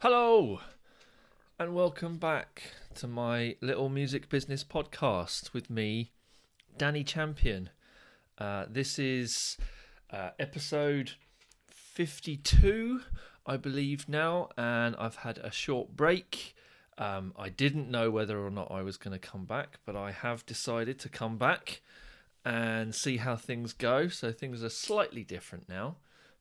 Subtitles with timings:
[0.00, 0.60] Hello,
[1.58, 2.62] and welcome back
[2.96, 6.10] to my little music business podcast with me,
[6.76, 7.70] Danny Champion.
[8.36, 9.56] Uh, this is
[10.10, 11.12] uh, episode
[11.68, 13.00] 52,
[13.46, 16.54] I believe, now, and I've had a short break.
[16.98, 20.10] Um, I didn't know whether or not I was going to come back, but I
[20.12, 21.80] have decided to come back
[22.48, 24.08] and see how things go.
[24.08, 25.96] So things are slightly different now,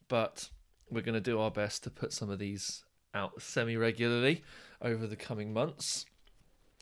[0.07, 0.49] but
[0.89, 4.41] we're going to do our best to put some of these out semi regularly
[4.81, 6.05] over the coming months.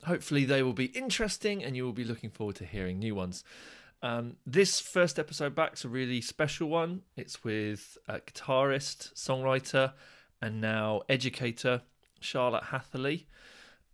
[0.04, 3.44] Hopefully, they will be interesting and you will be looking forward to hearing new ones.
[4.04, 7.02] Um, this first episode back is a really special one.
[7.18, 9.94] It's with a guitarist, songwriter,
[10.40, 11.82] and now educator
[12.20, 13.26] Charlotte Hatherley.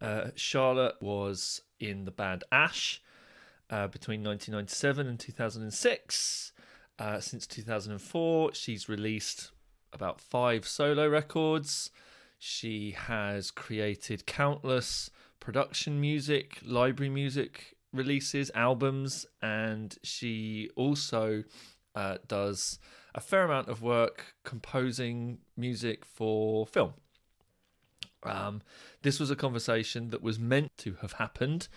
[0.02, 3.02] Uh, Charlotte was in the band Ash
[3.71, 6.52] uh, between 1997 and 2006.
[6.99, 9.52] Uh, since 2004, she's released
[9.94, 11.89] about five solo records.
[12.38, 21.44] She has created countless production music, library music releases, albums, and she also
[21.95, 22.80] uh, does
[23.14, 26.94] a fair amount of work composing music for film.
[28.23, 28.61] Um,
[29.02, 31.67] this was a conversation that was meant to have happened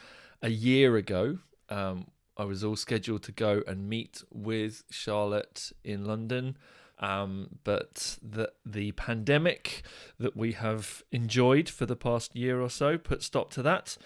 [0.43, 1.39] a year ago.
[1.69, 6.57] Um, I was all scheduled to go and meet with Charlotte in London
[6.99, 9.83] um, but the the pandemic
[10.19, 13.97] that we have enjoyed for the past year or so put stop to that,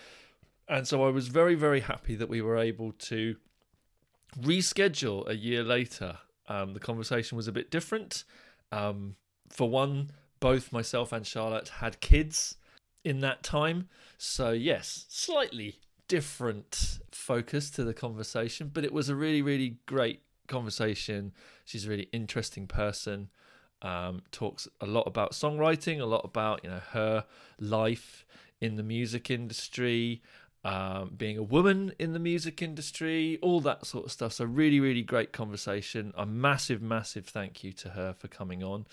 [0.69, 3.37] and so I was very very happy that we were able to
[4.41, 6.19] reschedule a year later.
[6.49, 8.25] Um, the conversation was a bit different.
[8.73, 9.17] Um,
[9.51, 12.57] for one, both myself and Charlotte had kids
[13.05, 19.15] in that time, so yes, slightly different focus to the conversation, but it was a
[19.15, 21.33] really really great conversation.
[21.65, 23.29] She's a really interesting person.
[23.81, 27.25] Um, talks a lot about songwriting, a lot about you know her
[27.61, 28.27] life
[28.61, 30.21] in the music industry,
[30.65, 34.33] um, being a woman in the music industry, all that sort of stuff.
[34.33, 36.13] So really, really great conversation.
[36.17, 38.87] A massive, massive thank you to her for coming on,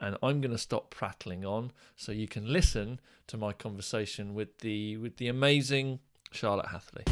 [0.00, 4.58] and I'm going to stop prattling on so you can listen to my conversation with
[4.58, 6.00] the with the amazing
[6.30, 7.04] Charlotte Hatherley.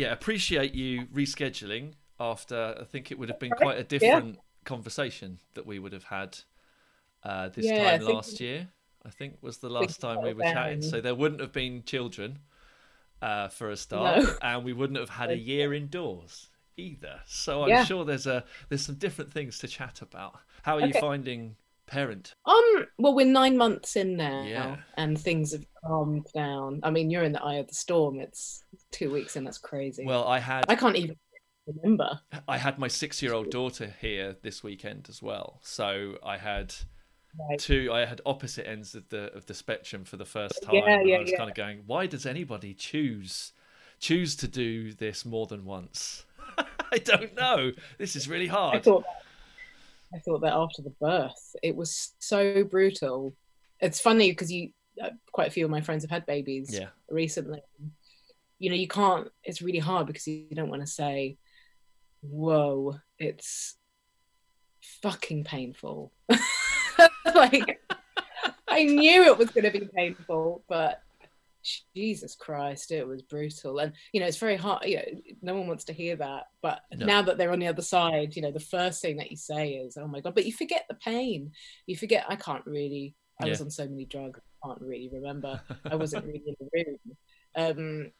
[0.00, 4.40] yeah, appreciate you rescheduling after I think it would have been quite a different yeah.
[4.64, 6.38] conversation that we would have had
[7.22, 8.68] uh, this yeah, time last year.
[9.04, 10.82] I think was the last time we were chatting.
[10.82, 12.38] So there wouldn't have been children
[13.22, 14.34] uh, for a start, no.
[14.42, 17.20] and we wouldn't have had a year indoors either.
[17.26, 17.84] So I'm yeah.
[17.84, 20.38] sure there's a there's some different things to chat about.
[20.62, 20.88] How are okay.
[20.88, 22.34] you finding parent?
[22.46, 24.76] Um, well, we're nine months in now, yeah.
[24.96, 26.80] and things have calmed down.
[26.82, 28.20] I mean, you're in the eye of the storm.
[28.20, 29.44] It's two weeks in.
[29.44, 30.04] That's crazy.
[30.04, 30.64] Well, I had.
[30.68, 31.16] I can't even
[31.66, 32.20] remember.
[32.48, 36.74] I had my six-year-old daughter here this weekend as well, so I had.
[37.38, 37.58] Right.
[37.58, 40.74] Two, I had opposite ends of the of the spectrum for the first time.
[40.74, 41.36] Yeah, yeah, I was yeah.
[41.36, 43.52] kind of going, why does anybody choose
[44.00, 46.24] choose to do this more than once?
[46.92, 47.72] I don't know.
[47.98, 48.76] This is really hard.
[48.76, 49.04] I thought
[50.12, 53.34] I thought that after the birth, it was so brutal.
[53.78, 54.70] It's funny because you,
[55.02, 56.88] uh, quite a few of my friends have had babies yeah.
[57.08, 57.62] recently.
[58.58, 59.28] You know, you can't.
[59.44, 61.38] It's really hard because you don't want to say,
[62.22, 63.76] "Whoa, it's
[64.80, 66.12] fucking painful."
[67.34, 67.80] like,
[68.68, 71.02] I knew it was going to be painful, but
[71.94, 73.78] Jesus Christ, it was brutal.
[73.78, 74.84] And, you know, it's very hard.
[74.84, 75.04] You know,
[75.42, 76.44] no one wants to hear that.
[76.62, 77.06] But no.
[77.06, 79.72] now that they're on the other side, you know, the first thing that you say
[79.72, 80.34] is, oh my God.
[80.34, 81.52] But you forget the pain.
[81.86, 83.50] You forget, I can't really, I yeah.
[83.50, 85.60] was on so many drugs, I can't really remember.
[85.90, 87.16] I wasn't really in the room.
[87.56, 88.12] Um,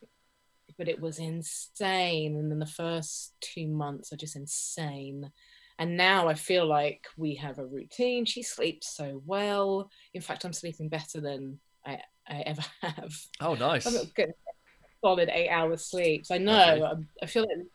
[0.78, 2.36] but it was insane.
[2.36, 5.30] And then the first two months are just insane.
[5.80, 8.26] And now I feel like we have a routine.
[8.26, 9.90] She sleeps so well.
[10.12, 13.16] In fact, I'm sleeping better than I I ever have.
[13.40, 13.88] Oh, nice.
[15.02, 16.26] Solid eight hours sleep.
[16.26, 17.02] So I know okay.
[17.22, 17.66] I, I feel like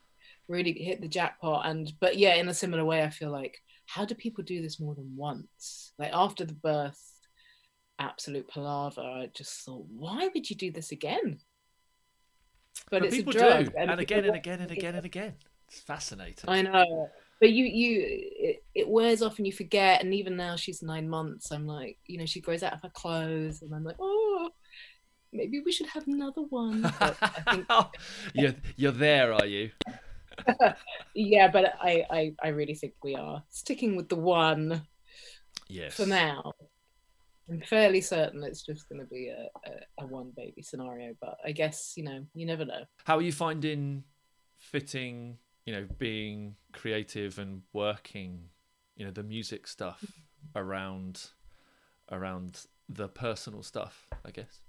[0.47, 1.65] really hit the jackpot.
[1.65, 4.79] And but yeah, in a similar way, I feel like how do people do this
[4.79, 5.93] more than once?
[5.97, 7.01] Like after the birth,
[7.97, 9.01] absolute palaver.
[9.01, 11.39] I just thought, why would you do this again?
[12.91, 15.05] But, but it's people a drug, do, and, and again and again and again and
[15.07, 15.33] again.
[15.67, 16.47] It's fascinating.
[16.47, 17.09] I know
[17.39, 21.09] but you you it, it, wears off and you forget and even now she's nine
[21.09, 24.49] months i'm like you know she grows out of her clothes and i'm like oh
[25.33, 27.67] maybe we should have another one but I think...
[28.33, 29.71] you're, you're there are you
[31.13, 34.85] yeah but I, I i really think we are sticking with the one
[35.67, 35.95] Yes.
[35.95, 36.53] for now.
[37.49, 41.37] I'm fairly certain it's just going to be a, a, a one baby scenario, but
[41.45, 42.85] I guess you know you never know.
[43.03, 44.03] How are you finding
[44.57, 48.49] fitting, you know, being creative and working,
[48.95, 50.23] you know, the music stuff
[50.55, 51.31] around
[52.11, 54.61] around the personal stuff, I guess.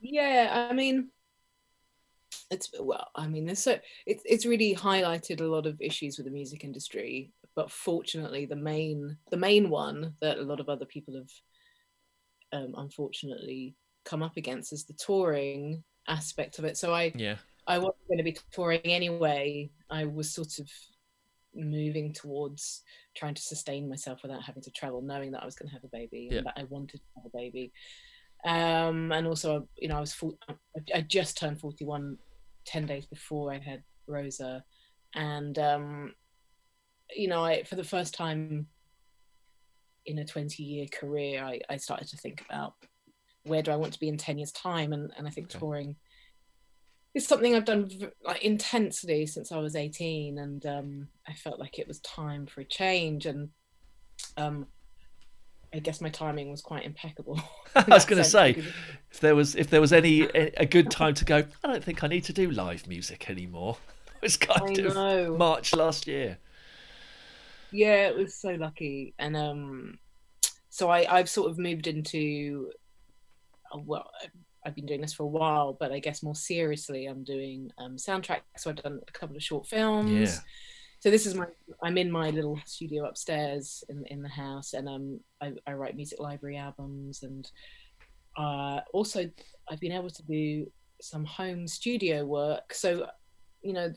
[0.00, 1.10] Yeah, I mean,
[2.50, 6.26] it's well, I mean, there's so it's it's really highlighted a lot of issues with
[6.26, 10.86] the music industry, but fortunately, the main the main one that a lot of other
[10.86, 11.30] people have
[12.52, 16.76] um, unfortunately come up against is the touring aspect of it.
[16.76, 17.36] So I Yeah.
[17.66, 19.70] I wasn't going to be touring anyway.
[19.90, 20.68] I was sort of
[21.54, 22.82] moving towards
[23.16, 25.84] trying to sustain myself without having to travel, knowing that I was going to have
[25.84, 26.38] a baby Yeah.
[26.38, 27.72] and that I wanted to have a baby.
[28.44, 30.38] Um, and also, you know, I was full,
[30.94, 32.16] I just turned 41
[32.66, 34.64] 10 days before I had Rosa.
[35.14, 36.14] And, um,
[37.14, 38.66] you know, I, for the first time
[40.06, 42.74] in a 20 year career, I, I started to think about
[43.44, 44.92] where do I want to be in 10 years' time?
[44.92, 45.58] And, and I think Okay.
[45.58, 45.96] touring
[47.14, 47.90] it's something I've done
[48.24, 52.60] like intensely since I was 18, and um, I felt like it was time for
[52.60, 53.26] a change.
[53.26, 53.50] And
[54.36, 54.66] um,
[55.74, 57.40] I guess my timing was quite impeccable.
[57.74, 58.72] I was going to say because-
[59.10, 61.84] if there was if there was any a a good time to go, I don't
[61.84, 63.78] think I need to do live music anymore.
[64.22, 65.36] It was kind I of know.
[65.38, 66.38] March last year.
[67.70, 69.98] yeah, it was so lucky, and um,
[70.68, 72.70] so I I've sort of moved into
[73.74, 74.10] uh, well.
[74.64, 77.96] I've been doing this for a while, but I guess more seriously, I'm doing um,
[77.96, 78.42] soundtracks.
[78.58, 80.10] So I've done a couple of short films.
[80.12, 80.38] Yeah.
[81.00, 81.46] so this is my
[81.82, 85.96] i'm in my little studio upstairs in in the house and um i, I write
[85.96, 87.50] music library albums and
[88.36, 89.20] uh also
[89.70, 90.70] i've been able to do
[91.00, 93.06] some home studio work so
[93.62, 93.88] you know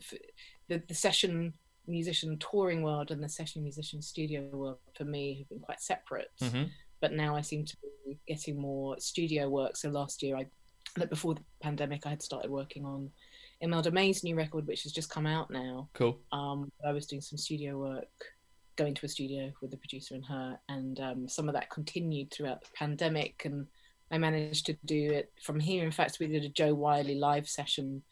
[0.68, 1.52] the, the session
[1.86, 6.30] musician touring world and the session musician studio world for me have been quite separate
[6.40, 6.70] Mhm.
[7.04, 10.46] But now i seem to be getting more studio work so last year i
[10.98, 13.10] like before the pandemic i had started working on
[13.60, 16.14] imelda may's new record which has just come out now Cool.
[16.32, 16.58] um,
[16.88, 18.14] I was doing some studio work,
[18.76, 22.28] going to a studio with the producer and her, and um, some of that continued
[22.30, 23.42] throughout the pandemic.
[23.44, 23.66] And
[24.10, 25.84] I managed to do it from here.
[25.84, 28.02] In fact, we did a Jo Whiley live session,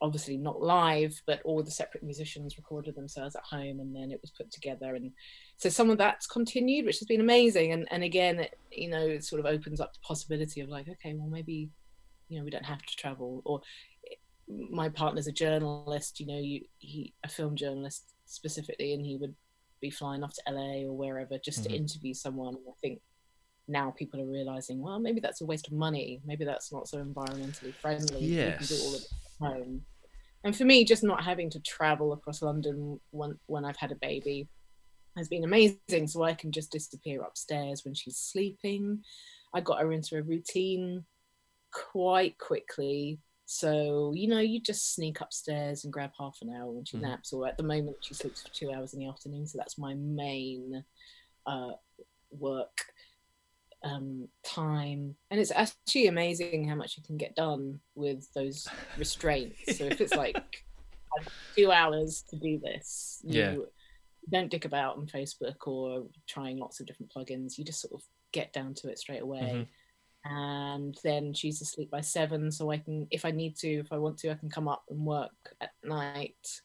[0.00, 4.20] obviously not live, but all the separate musicians recorded themselves at home, and then it
[4.20, 4.94] was put together.
[4.94, 5.12] And
[5.56, 7.72] so some of that's continued, which has been amazing.
[7.72, 10.88] And and again, it, you know, it sort of opens up the possibility of like,
[10.88, 11.70] okay, well maybe,
[12.28, 13.60] you know, we don't have to travel or
[14.48, 19.34] my partner's a journalist, you know, you, he a film journalist specifically, and he would
[19.80, 21.64] be flying off to LA or wherever just Mhm.
[21.68, 22.54] to interview someone.
[22.54, 23.00] And I think
[23.68, 26.20] now people are realizing, well, maybe that's a waste of money.
[26.26, 28.20] Maybe that's not so environmentally friendly.
[28.20, 29.08] We can do all of it
[29.40, 29.86] at home.
[30.44, 33.96] And for me, just not having to travel across London when when I've had a
[33.96, 34.46] baby
[35.16, 36.06] has been amazing.
[36.06, 39.02] So I can just disappear upstairs when she's sleeping.
[39.54, 41.04] I got her into a routine
[41.72, 43.18] quite quickly.
[43.46, 47.02] So, you know, you just sneak upstairs and grab half an hour when she Mhm.
[47.02, 49.46] naps, or at the moment she sleeps for two hours in the afternoon.
[49.46, 50.84] So that's my main
[51.46, 51.72] uh,
[52.30, 52.86] work
[53.82, 55.14] um, time.
[55.30, 59.76] And it's actually amazing how much you can get done with those restraints.
[59.76, 60.64] So if it's like
[61.56, 63.54] two hours to do this, you Yeah.
[64.30, 67.58] Don't dick about on Facebook or trying lots of different plugins.
[67.58, 69.66] You just sort of get down to it straight away
[70.26, 70.30] Mhm.
[70.32, 73.98] and then she's asleep by seven so i can if i need to if i
[73.98, 76.62] want to i can come up and work at night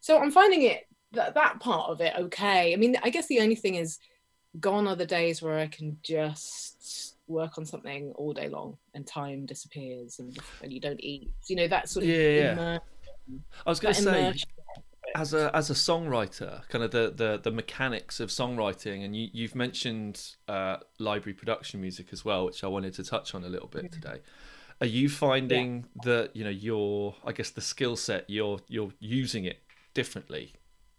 [0.00, 3.40] so i'm finding it that that part of it okay i mean i guess the
[3.40, 3.98] only thing is
[4.60, 9.06] gone are the days where i can just work on something all day long and
[9.06, 12.78] time disappears and, and you don't eat you know that sort of Yeah, yeah.
[13.66, 14.48] I was going to say, immersion.
[15.14, 19.28] As a as a songwriter, kind of the the, the mechanics of songwriting, and you
[19.32, 23.48] you've mentioned uh, library production music as well, which I wanted to touch on a
[23.48, 24.20] little bit today.
[24.80, 29.44] Are you finding that you know your I guess the skill set you're you're using
[29.44, 29.58] it
[29.94, 30.54] differently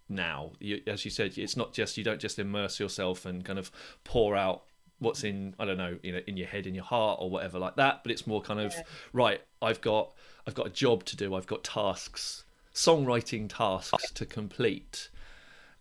[0.10, 0.52] now?
[0.60, 3.72] You, as you said, it's not just you don't just immerse yourself and kind of
[4.04, 4.64] pour out
[4.98, 7.58] what's in I don't know you know in your head in your heart or whatever
[7.58, 8.84] like that, but it's more kind of Yeah.
[9.14, 9.42] right.
[9.62, 10.14] I've got
[10.46, 11.34] I've got a job to do.
[11.36, 15.10] I've got tasks songwriting tasks to complete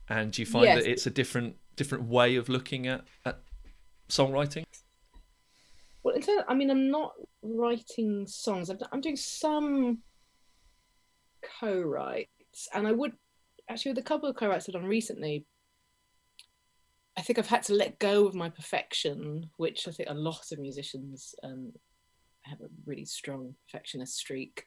[0.08, 0.82] and do you find Yes.
[0.82, 3.40] that it's a different different way of looking at, at
[4.08, 4.64] songwriting
[6.02, 8.70] Well, in terms, I mean, I'm not writing songs.
[8.70, 9.98] I'm, I'm doing some
[11.60, 13.12] co-writes, and I would
[13.68, 15.44] actually with a couple of co-writes I've done recently.
[17.16, 20.52] I think I've had to let go of my perfection, which I think a lot
[20.52, 21.72] of musicians um,
[22.42, 24.64] have a really strong perfectionist streak.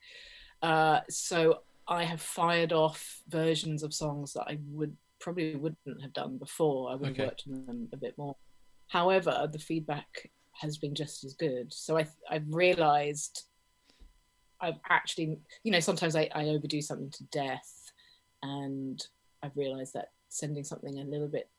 [0.61, 1.59] Uh, so
[1.91, 6.89] I have fired off versions of songs that I would probably wouldn't have done before.
[6.89, 7.25] I would have Okay.
[7.25, 8.33] worked on them a bit more.
[8.87, 11.73] However, the feedback has been just as good.
[11.73, 13.43] So I, I've realised
[14.61, 17.91] I've actually, you know, sometimes I, I overdo something to death,
[18.41, 19.05] and
[19.43, 21.49] I've realised that sending something a little bit,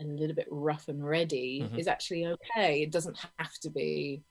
[0.00, 1.78] a little bit rough and ready Mhm.
[1.80, 2.82] is actually okay.
[2.82, 4.22] It doesn't have to be,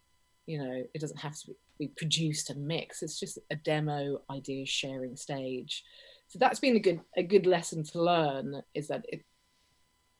[0.45, 1.53] you know, it doesn't have to be
[1.98, 3.03] produced and mixed.
[3.03, 5.84] It's just a demo idea sharing stage.
[6.27, 9.24] So that's been a good a good lesson to learn is that it,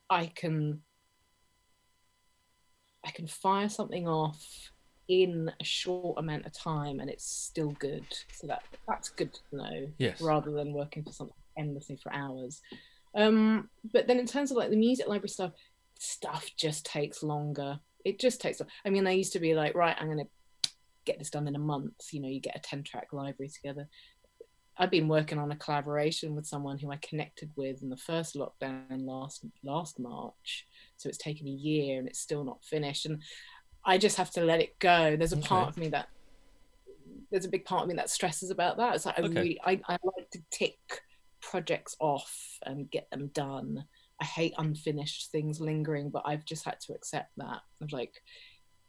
[0.10, 0.82] I can
[3.06, 4.72] I can fire something off
[5.10, 8.06] in a short amount of time and it's still good.
[8.34, 10.22] So that that's good to know Yes.
[10.22, 12.62] rather than working for something endlessly for hours.
[13.16, 15.52] Um, but then in terms of like the music library stuff,
[16.00, 17.80] stuff just takes longer.
[18.06, 18.62] It just takes.
[18.86, 20.24] I mean, I used to be like, right, I'm gonna
[21.06, 21.94] get this done in a month.
[22.12, 23.88] You know, you get a ten track library together.
[24.78, 28.36] I've been working on a collaboration with someone who I connected with in the first
[28.36, 30.66] lockdown last last March.
[30.98, 33.06] So it's taken a year and it's still not finished.
[33.06, 33.22] And
[33.86, 35.16] I just have to let it go.
[35.16, 35.48] There's a Okay.
[35.48, 36.08] part of me that
[37.32, 38.96] there's a big part of me that stresses about that.
[38.96, 39.40] It's like I Okay.
[39.40, 40.78] really I, I like to tick
[41.42, 42.34] projects off
[42.66, 43.84] and get them done.
[44.22, 47.62] I hate unfinished things lingering, but I've just had to accept that.
[47.82, 48.14] Of like,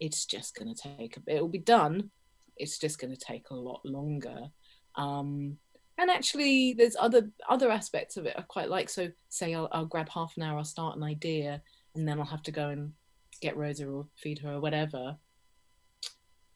[0.01, 1.37] it's just gonna take a bit.
[1.37, 2.11] It'll be done.
[2.57, 4.49] It's just gonna take a lot longer.
[4.97, 5.59] Um,
[5.99, 8.89] and actually, there's other other aspects of it I quite like.
[8.89, 11.63] So, say I'll, I'll grab half an hour, I'll start an idea,
[11.95, 12.93] and then I'll have to go and
[13.41, 15.17] get Rosa or feed her or whatever.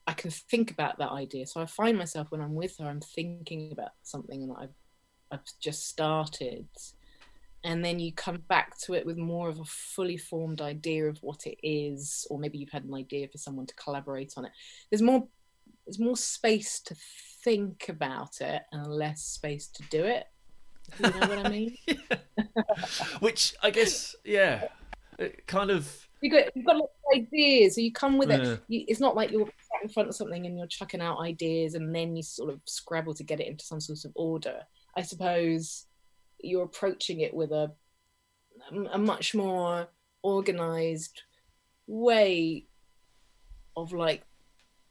[0.06, 1.46] I can think about that idea.
[1.46, 4.74] So I find myself when I'm with her, I'm thinking about something that I've
[5.30, 6.66] I've just started,
[7.68, 11.18] and then you come back to it with more of a fully formed idea of
[11.22, 14.52] what it is, or maybe you've had an idea for someone to collaborate on it.
[14.90, 15.28] There's more
[15.84, 16.96] there's more space to
[17.44, 20.24] think about it and less space to do it.
[20.98, 21.76] You know what I mean?
[23.20, 24.68] Which I guess, yeah,
[25.18, 26.08] it kind of.
[26.22, 28.42] You got you've got lots of ideas, so you come with it.
[28.42, 28.56] Yeah.
[28.68, 29.46] You, it's not like you're
[29.82, 33.12] in front of something and you're chucking out ideas and then you sort of scrabble
[33.12, 34.62] to get it into some sort of order.
[34.96, 35.84] I suppose
[36.40, 37.72] you're approaching it with a
[38.92, 39.88] a much more
[40.22, 41.22] organized
[41.86, 42.66] way
[43.76, 44.24] of like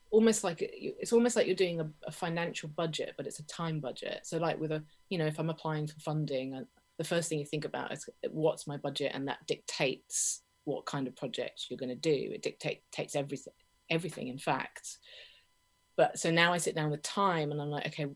[0.09, 3.79] almost like it's almost like you're doing a, a financial budget but it's a time
[3.79, 4.21] budget.
[4.23, 6.63] So like with a you know if i'm applying for funding uh,
[6.97, 11.07] the first thing you think about is what's my budget and that dictates what kind
[11.07, 12.31] of project you're going to do.
[12.33, 13.53] It dictate, takes everything
[13.89, 14.97] everything in fact.
[15.95, 18.07] But so now i sit down with time and i'm like okay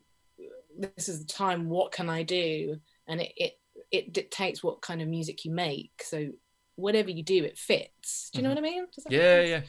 [0.78, 1.70] this is the time.
[1.70, 2.78] What can i do
[3.08, 3.54] and it, it
[3.92, 6.04] it dictates what kind of music you make.
[6.04, 6.32] So
[6.76, 8.30] whatever you do it fits.
[8.32, 8.64] Do you know mm-hmm.
[8.64, 8.88] what i mean?
[9.10, 9.62] Yeah, yeah.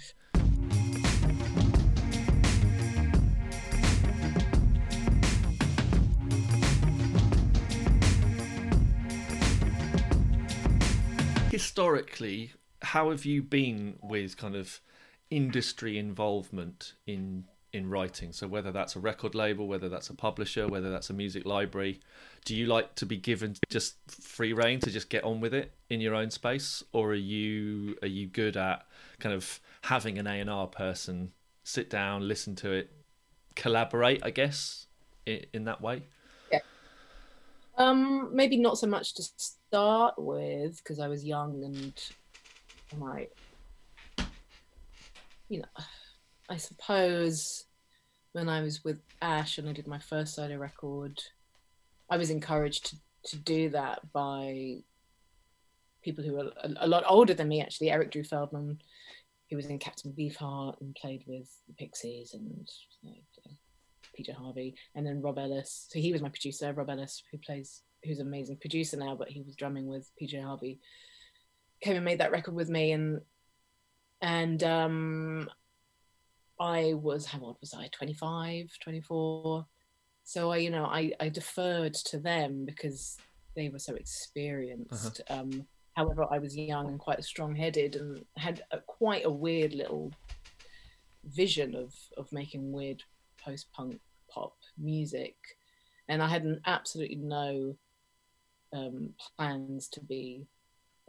[11.51, 14.81] Historically, how have you been with kind of
[15.29, 18.33] industry involvement in in writing?
[18.33, 22.01] So whether that's a record label, whether that's a publisher, whether that's a music library,
[22.45, 25.73] do you like to be given just free reign to just get on with it
[25.89, 28.87] in your own space, or are you are you good at
[29.19, 31.33] kind of having an A and R person
[31.65, 32.91] sit down, listen to it,
[33.55, 34.25] collaborate?
[34.25, 34.87] I guess
[35.27, 36.03] in, in that way.
[36.51, 36.61] Yeah.
[37.79, 41.93] Um, maybe not so much to start with because I was young and
[43.01, 43.35] like,
[45.49, 45.85] you know,
[46.53, 47.65] I suppose
[48.33, 51.19] when I was with Ash and I did my first solo record,
[52.11, 52.97] I was encouraged to,
[53.31, 54.83] to do that by
[56.03, 57.63] people who were a, a lot older than me.
[57.63, 58.83] Actually, Eric Drew Feldman,
[59.49, 62.69] who was in Captain Beefheart and played with the Pixies and
[63.03, 63.25] like,
[64.15, 65.87] PJ Harvey, and then Rob Ellis.
[65.89, 69.29] So he was my producer, Rob Ellis, who plays, who's an amazing producer now, but
[69.31, 70.81] he was drumming with PJ Harvey.
[71.81, 73.23] Came and made that record with me, and
[74.21, 75.49] and um,
[76.63, 77.89] I was how old was I?
[77.89, 79.67] 25, 24.
[80.25, 83.19] So I, you know, I I deferred to them because
[83.57, 85.21] they were so experienced.
[85.29, 90.13] Um, however, I was young and quite strong-headed, and had a, quite a weird little
[91.25, 93.03] vision of of making weird
[93.45, 95.37] post-punk pop music
[96.09, 97.77] and i had an absolutely no
[98.73, 100.47] um, plans to be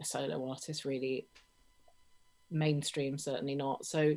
[0.00, 1.26] a solo artist really
[2.50, 4.14] mainstream certainly not so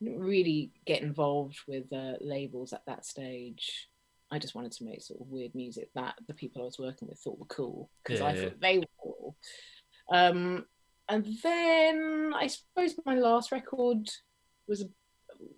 [0.00, 3.88] didn't really get involved with uh, labels at that stage
[4.30, 7.08] i just wanted to make sort of weird music that the people i was working
[7.08, 8.42] with thought were cool because Yeah, i yeah.
[8.42, 9.36] thought they were cool
[10.10, 10.64] um,
[11.08, 14.08] and then i suppose my last record
[14.66, 14.84] was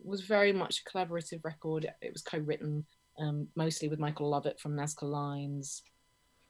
[0.05, 1.91] was very much a collaborative record.
[2.03, 2.85] It was co-written
[3.19, 5.83] um, mostly with Michael Lovett from NZCA Lines,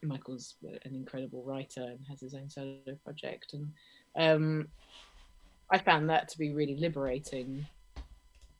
[0.03, 3.73] Michael's an incredible writer and has his own solo project, and
[4.17, 4.69] um,
[5.71, 7.67] I found that to be really liberating.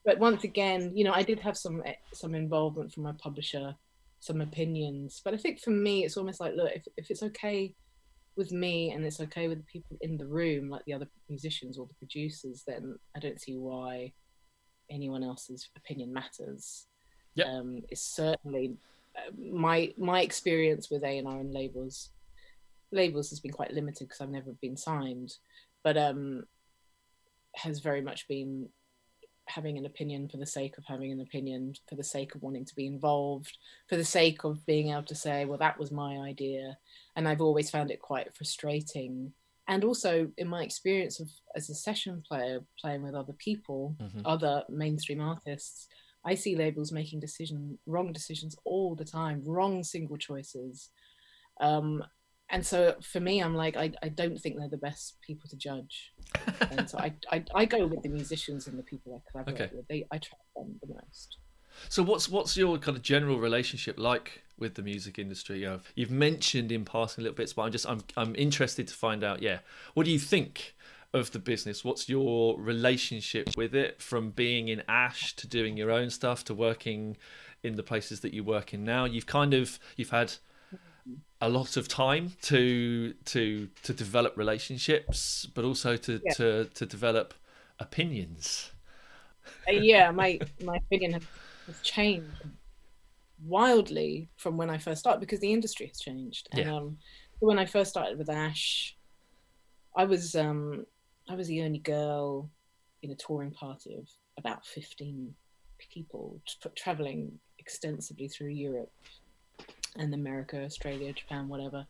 [0.03, 3.75] But once again, you know, I did have some some involvement from my publisher,
[4.19, 5.21] some opinions.
[5.23, 7.75] But I think for me, it's almost like, look, if if it's okay
[8.35, 11.77] with me and it's okay with the people in the room, like the other musicians
[11.77, 14.13] or the producers, then I don't see why
[14.89, 16.87] anyone else's opinion matters.
[17.35, 17.47] Yep.
[17.47, 18.77] Um, it's certainly
[19.15, 22.09] uh, my my experience with A and R and labels.
[22.91, 25.35] Labels has been quite limited because I've never been signed,
[25.83, 26.43] but um,
[27.55, 28.67] has very much been
[29.51, 32.65] having an opinion for the sake of having an opinion, for the sake of wanting
[32.65, 36.17] to be involved, for the sake of being able to say, well, that was my
[36.17, 36.77] idea.
[37.15, 39.33] And I've always found it quite frustrating.
[39.67, 44.21] And also, in my experience of as a session player, playing with other people, mm-hmm.
[44.25, 45.87] other mainstream artists,
[46.23, 50.89] I see labels making decision wrong decisions all the time, wrong single choices.
[51.59, 52.03] Um,
[52.51, 55.55] and so for me, I'm like, I, I don't think they're the best people to
[55.55, 56.13] judge.
[56.71, 59.75] and so I, I, I go with the musicians and the people I collaborate okay.
[59.75, 59.87] with.
[59.87, 61.37] They, I trust them the most.
[61.87, 65.59] So what's what's your kind of general relationship like with the music industry?
[65.59, 68.87] You know, you've mentioned in passing a little bits, but I'm just I'm I'm interested
[68.89, 69.41] to find out.
[69.41, 69.59] Yeah,
[69.93, 70.75] what do you think
[71.13, 71.85] of the business?
[71.85, 76.53] What's your relationship with it from being in Ash to doing your own stuff to
[76.53, 77.17] working
[77.63, 79.05] in the places that you work in now?
[79.05, 80.33] You've kind of you've had
[81.41, 86.33] a lot of time to to to develop relationships, but also to yeah.
[86.33, 87.33] to to develop
[87.79, 88.71] opinions.
[89.67, 91.23] Uh, yeah, my my opinion has,
[91.65, 92.27] has, changed
[93.43, 96.47] wildly from when I first started because the industry has changed.
[96.51, 96.75] And yeah.
[96.75, 96.97] um,
[97.39, 98.95] when I first started with Ash,
[99.95, 100.85] I was um,
[101.27, 102.49] I was the only girl
[103.01, 104.07] in a touring party of
[104.37, 105.33] about fifteen
[105.79, 106.39] people,
[106.75, 108.91] traveling extensively through Europe
[109.97, 111.85] and America, Australia, Japan, whatever.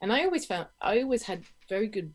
[0.00, 2.12] And I always found I always had very good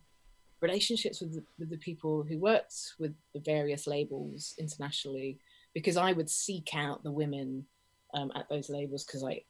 [0.61, 5.37] relationships with the, with the people who worked with the various labels internationally
[5.73, 7.65] because I would seek out the women
[8.13, 9.43] um, at those labels because I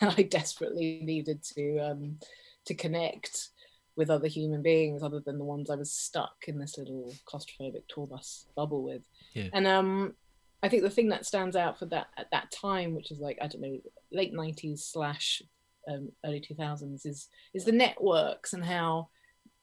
[0.02, 2.18] I desperately needed to um,
[2.66, 3.50] to connect
[3.96, 7.82] with other human beings other than the ones I was stuck in this little claustrophobic
[7.88, 9.02] tour bus bubble with.
[9.34, 9.48] Yeah.
[9.52, 10.14] And um,
[10.62, 13.38] I think the thing that stands out for that at that time, which is like
[13.40, 13.78] I don't know,
[14.12, 15.42] late '90s slash
[15.88, 19.08] um, early 2000s, is is the networks and how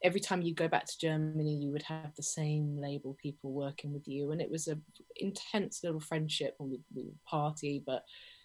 [0.03, 3.91] every time you go back to Germany, you would have the same label people working
[3.91, 4.77] with you, and it was a
[5.17, 6.55] intense little friendship.
[6.59, 8.03] And we, we would party, but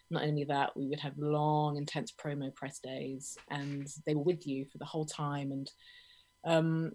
[0.09, 4.47] not only that, we would have long, intense promo press days, and they were with
[4.47, 5.51] you for the whole time.
[5.51, 5.71] And
[6.45, 6.91] um,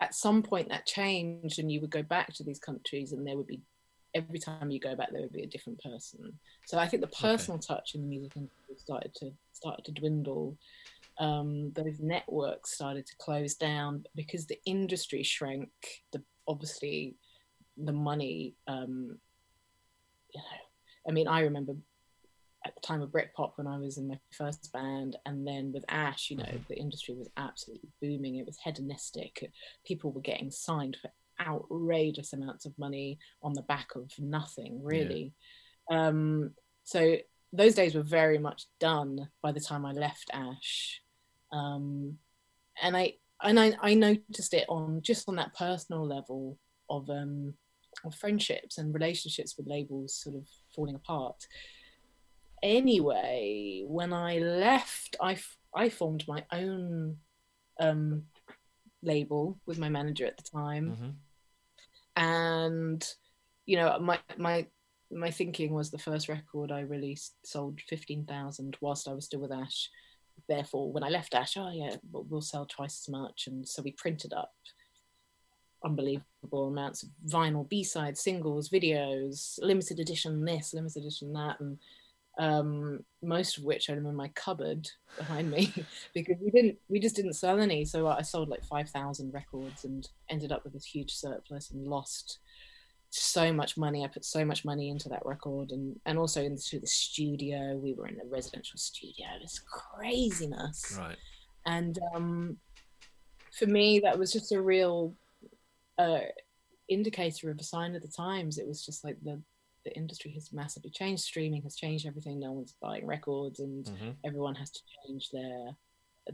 [0.00, 3.36] at some point, that changed, and you would go back to these countries, and there
[3.36, 3.62] would be
[4.14, 6.32] every time you go back there would be a different person
[6.66, 7.74] so i think the personal okay.
[7.74, 10.56] touch in the music industry started to started to dwindle
[11.18, 15.68] um, those networks started to close down because the industry shrank
[16.12, 17.14] the obviously
[17.76, 19.18] the money um,
[20.32, 21.74] you know i mean i remember
[22.66, 25.84] at the time of Britpop when I was in my first band, and then with
[25.88, 26.62] Ash, you know, mm-hmm.
[26.68, 28.36] the industry was absolutely booming.
[28.36, 29.50] It was hedonistic.
[29.86, 31.10] People were getting signed for
[31.40, 35.32] outrageous amounts of money on the back of nothing, really.
[35.90, 36.08] Yeah.
[36.08, 36.52] Um,
[36.84, 37.16] so
[37.52, 41.00] those days were very much done by the time I left Ash,
[41.52, 42.18] um,
[42.82, 47.54] and I and I, I noticed it on just on that personal level of um,
[48.04, 51.46] of friendships and relationships with labels sort of falling apart.
[52.62, 55.38] Anyway, when I left, I
[55.74, 57.16] I formed my own
[57.80, 58.24] um,
[59.02, 60.90] label with my manager at the time.
[60.90, 61.10] Mm-hmm
[62.16, 63.06] and
[63.66, 64.66] you know my my
[65.10, 69.52] my thinking was the first record I released sold 15,000 whilst I was still with
[69.52, 69.90] Ash.
[70.48, 73.46] Therefore, when I left Ash, oh yeah, we'll sell twice as much.
[73.46, 74.52] And so we printed up
[75.84, 81.58] unbelievable amounts of vinyl, B-sides, singles, videos, limited edition this, limited edition that.
[81.60, 81.78] And
[82.40, 85.72] um, most of which are in my cupboard behind me
[86.14, 87.84] because we didn't, we just didn't sell any.
[87.84, 92.38] So I sold like 5,000 records and ended up with this huge surplus and lost
[93.10, 94.04] so much money.
[94.04, 97.76] I put so much money into that record and, and also into the studio.
[97.76, 99.26] We were in a residential studio.
[99.36, 100.96] It was craziness.
[100.98, 101.18] Right.
[101.66, 102.56] And um,
[103.52, 105.14] for me, that was just a real
[105.98, 106.20] uh,
[106.88, 108.56] indicator of a sign of the times.
[108.56, 109.42] It was just like the
[109.90, 111.22] the industry has massively changed.
[111.22, 112.40] Streaming has changed everything.
[112.40, 114.10] No one's buying records, and mm-hmm.
[114.24, 115.76] everyone has to change their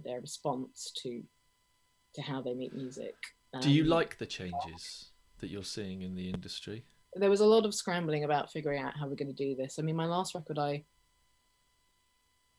[0.05, 1.23] their response to
[2.15, 3.15] to how they make music.
[3.55, 6.85] Um, Do you um, like the changes that you're seeing in the industry?
[7.15, 9.79] There was a lot of scrambling about figuring out how we're going to do this.
[9.79, 10.85] I mean, my last record, I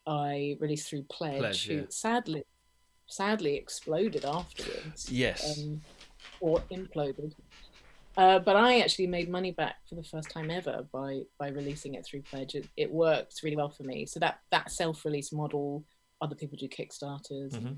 [0.06, 1.86] I released through Pledge, Pledge, who yeah.
[1.90, 2.44] sadly,
[3.08, 5.12] sadly exploded afterwards.
[5.12, 5.62] Yes.
[5.62, 5.82] Um,
[6.40, 7.34] or imploded.
[8.17, 11.93] Uh, but I actually made money back for the first time ever by by releasing
[11.93, 12.56] it through Pledge.
[12.56, 14.08] It, it worked really well for me.
[14.08, 15.86] So that that self release model,
[16.19, 17.53] other people do Kickstarters.
[17.53, 17.77] Mhm.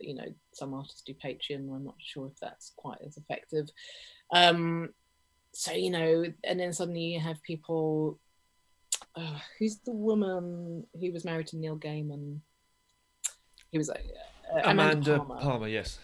[0.00, 1.72] You know, some artists do Patreon.
[1.74, 3.68] I'm not sure if that's quite as effective.
[4.32, 4.94] Um,
[5.52, 8.18] so you know, and then suddenly you have people.
[9.14, 12.40] Uh, who's the woman who was married to Neil Gaiman?
[13.70, 14.04] He was like
[14.56, 15.40] uh, Amanda, Palmer.
[15.40, 15.68] Palmer.
[15.68, 15.98] yes.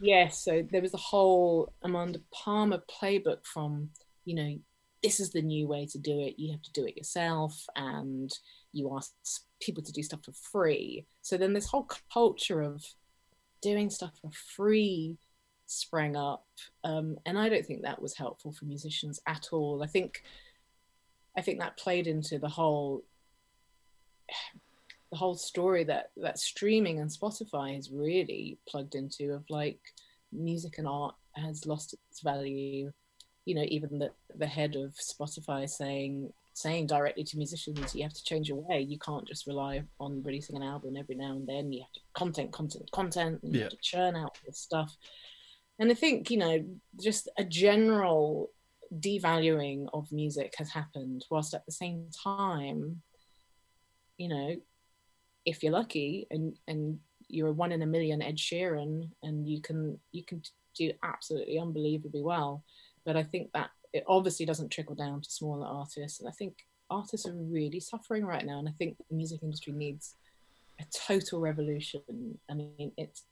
[0.00, 3.90] Yes, so there was a whole Amanda Palmer playbook from,
[4.24, 4.58] you know,
[5.02, 6.38] this is the new way to do it.
[6.38, 8.30] You have to do it yourself, and
[8.72, 9.12] you ask
[9.60, 11.06] people to do stuff for free.
[11.22, 12.84] So then this whole culture of
[13.60, 15.18] doing stuff for free
[15.66, 16.46] sprang up,
[16.84, 19.82] um, and I don't think that was helpful for musicians at all.
[19.82, 20.22] I think,
[21.36, 23.04] I think that played into the whole
[25.10, 29.80] the whole story that that streaming and Spotify has really plugged into of like
[30.32, 32.92] music and art has lost its value.
[33.46, 38.12] You know, even the the head of Spotify saying saying directly to musicians, you have
[38.12, 38.80] to change your way.
[38.80, 41.72] You can't just rely on releasing an album every now and then.
[41.72, 43.64] You have to content, content, content, and you Yeah.
[43.66, 44.96] have to churn out this stuff.
[45.78, 46.64] And I think, you know,
[47.00, 48.50] just a general
[48.92, 53.02] devaluing of music has happened, whilst at the same time,
[54.16, 54.56] you know,
[55.48, 59.60] if you're lucky and and you're a one in a million Ed Sheeran and you
[59.60, 60.42] can you can
[60.76, 62.62] do absolutely unbelievably well,
[63.04, 66.54] but I think that it obviously doesn't trickle down to smaller artists, and I think
[66.90, 70.14] artists are really suffering right now, and I think the music industry needs
[70.80, 72.38] a total revolution.
[72.50, 73.24] I mean, it's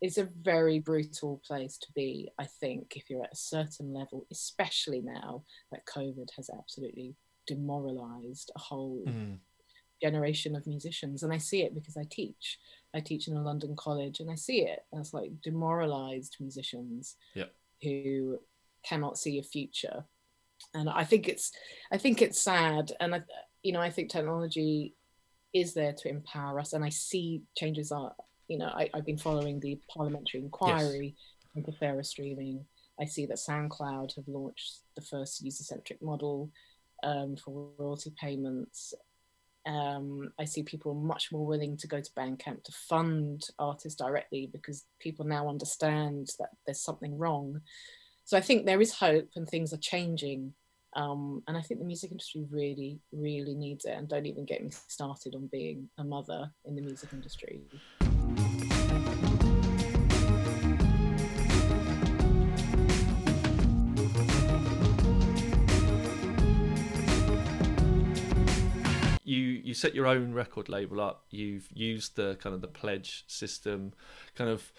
[0.00, 4.26] it's a very brutal place to be, I think, if you're at a certain level,
[4.32, 7.14] especially now that COVID has absolutely
[7.46, 9.38] demoralized a whole Mm.
[10.02, 11.22] Generation of musicians.
[11.22, 12.58] And I see it because I teach.
[12.94, 17.54] I teach in a London college and I see it as like demoralized musicians Yep.
[17.82, 18.38] who
[18.84, 20.04] cannot see a future.
[20.74, 21.52] And I think it's
[21.90, 22.92] I think it's sad.
[23.00, 23.22] And I
[23.62, 24.94] you know, I think technology
[25.54, 28.12] is there to empower us and I see changes are
[28.48, 31.14] you know, I, I've been following the parliamentary inquiry
[31.54, 32.64] into fairer streaming.
[33.00, 36.50] I see that SoundCloud have launched the first user-centric model
[37.02, 38.92] um, for royalty payments.
[39.66, 44.50] Um, I see people much more willing to go to Bandcamp to fund artists directly
[44.52, 47.60] because people now understand that there's something wrong.
[48.24, 50.54] So I think there is hope and things are changing.
[50.94, 53.96] Um, and I think the music industry really, really needs it.
[53.96, 57.62] And don't even get me started on being a mother in the music industry.
[69.52, 71.24] You set your own record label up.
[71.30, 73.92] You've used the kind of the pledge system.
[74.34, 74.72] Kind of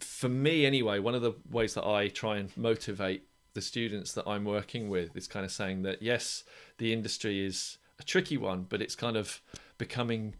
[0.00, 3.22] for me anyway one of the ways that i try and motivate
[3.54, 6.44] the students that i'm working with is kind of saying that yes
[6.78, 9.40] the industry is a tricky one but it's kind of
[9.78, 10.34] becoming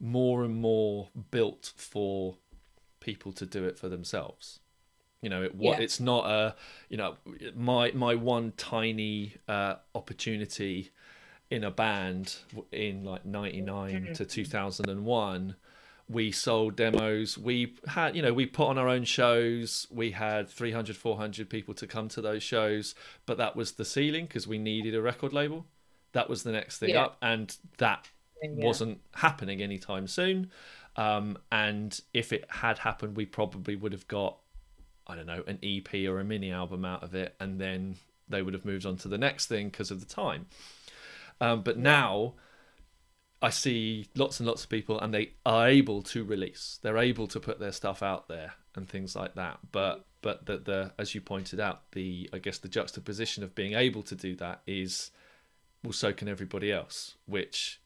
[0.00, 2.36] more and more built for
[2.98, 4.60] people to do it for themselves.
[5.22, 5.84] You know it what Yeah.
[5.84, 6.56] it's not a
[6.88, 7.16] you know
[7.54, 10.90] my my one tiny uh opportunity
[11.50, 12.36] in a band
[12.72, 15.56] in like 99 to 2001
[16.08, 17.38] we sold demos.
[17.38, 19.86] We had you know we put on our own shows.
[19.92, 22.94] We had 300 400 people to come to those shows
[23.26, 25.66] but that was the ceiling because we needed a record label.
[26.12, 27.04] That was the next thing Yeah.
[27.04, 28.08] up and that
[28.42, 28.64] Yeah.
[28.66, 30.50] wasn't happening anytime soon.
[30.96, 34.38] Um, and if it had happened we probably would have got
[35.06, 37.96] i don't know an ep or a mini album out of it and then
[38.28, 40.46] they would have moved on to the next thing because of the time
[41.40, 42.34] um, but now
[43.42, 46.78] I see lots and lots of people, and they are able to release.
[46.82, 49.58] They're able to put their stuff out there and things like that.
[49.72, 53.74] But but the, the as you pointed out, the I guess the juxtaposition of being
[53.74, 55.10] able to do that is
[55.82, 57.80] well, so can everybody else, which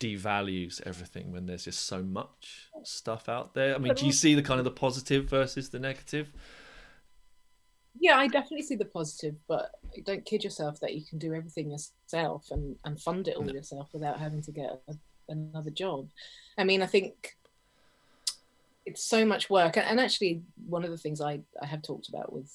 [0.00, 3.74] devalues everything when there's just so much stuff out there.
[3.74, 6.32] I mean, do you see the kind of the positive versus the negative?
[8.00, 9.72] Yeah, I definitely see the positive, but
[10.04, 13.52] don't kid yourself that you can do everything yourself and, and fund it all No.
[13.52, 14.94] yourself without having to get a,
[15.28, 16.08] another job.
[16.58, 17.36] I mean, I think
[18.84, 19.76] it's so much work.
[19.76, 22.50] And actually, one of the things I, I have talked about with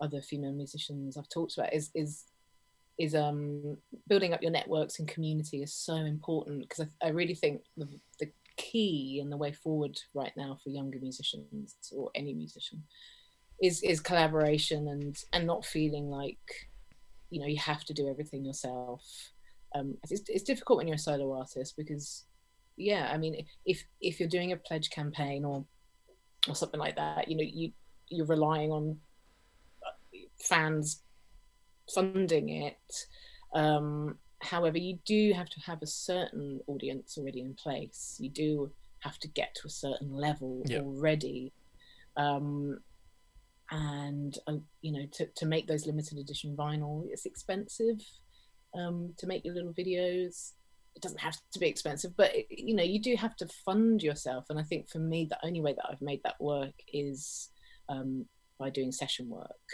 [0.00, 2.24] other female musicians I've talked about is is
[2.98, 3.76] is um
[4.08, 7.88] building up your networks and community is so important because I, I really think the,
[8.18, 12.82] the key and the way forward right now for younger musicians or any musician
[13.62, 16.38] is is collaboration and and not feeling like
[17.30, 19.04] you know you have to do everything yourself.
[19.74, 22.24] Um, it's, it's difficult when you're a solo artist because
[22.76, 25.64] yeah i mean if if you're doing a pledge campaign or
[26.48, 27.70] or something like that you know you
[28.08, 28.98] you're relying on
[30.40, 31.02] fans
[31.94, 32.94] funding it.
[33.54, 38.16] Um however you do have to have a certain audience already in place.
[38.18, 40.82] You do have to get to a certain level Yep.
[40.82, 41.52] already.
[42.16, 42.78] Um
[43.70, 48.00] and uh, you know to, to make those limited edition vinyl it's expensive
[48.76, 50.52] um to make your little videos.
[50.96, 54.02] It doesn't have to be expensive but it, you know you do have to fund
[54.02, 54.46] yourself.
[54.50, 57.50] And i think for me the only way that i've made that work is
[57.88, 58.26] um
[58.58, 59.68] by doing session work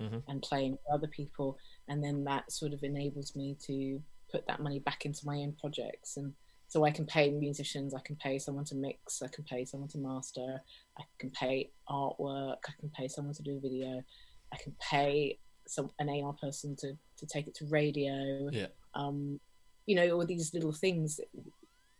[0.00, 0.18] mm-hmm.
[0.28, 1.58] and playing for other people.
[1.88, 4.00] And then that sort of enables me to
[4.32, 6.32] put that money back into my own projects and
[6.70, 9.88] so I can pay musicians, I can pay someone to mix, I can pay someone
[9.88, 10.62] to master,
[10.96, 14.04] I can pay artwork, I can pay someone to do a video,
[14.52, 18.48] I can pay some an AR person to to take it to radio.
[18.52, 18.68] Yeah.
[18.94, 19.40] Um,
[19.86, 21.18] you know, all these little things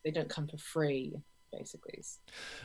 [0.04, 1.16] they don't come for free,
[1.52, 2.04] basically.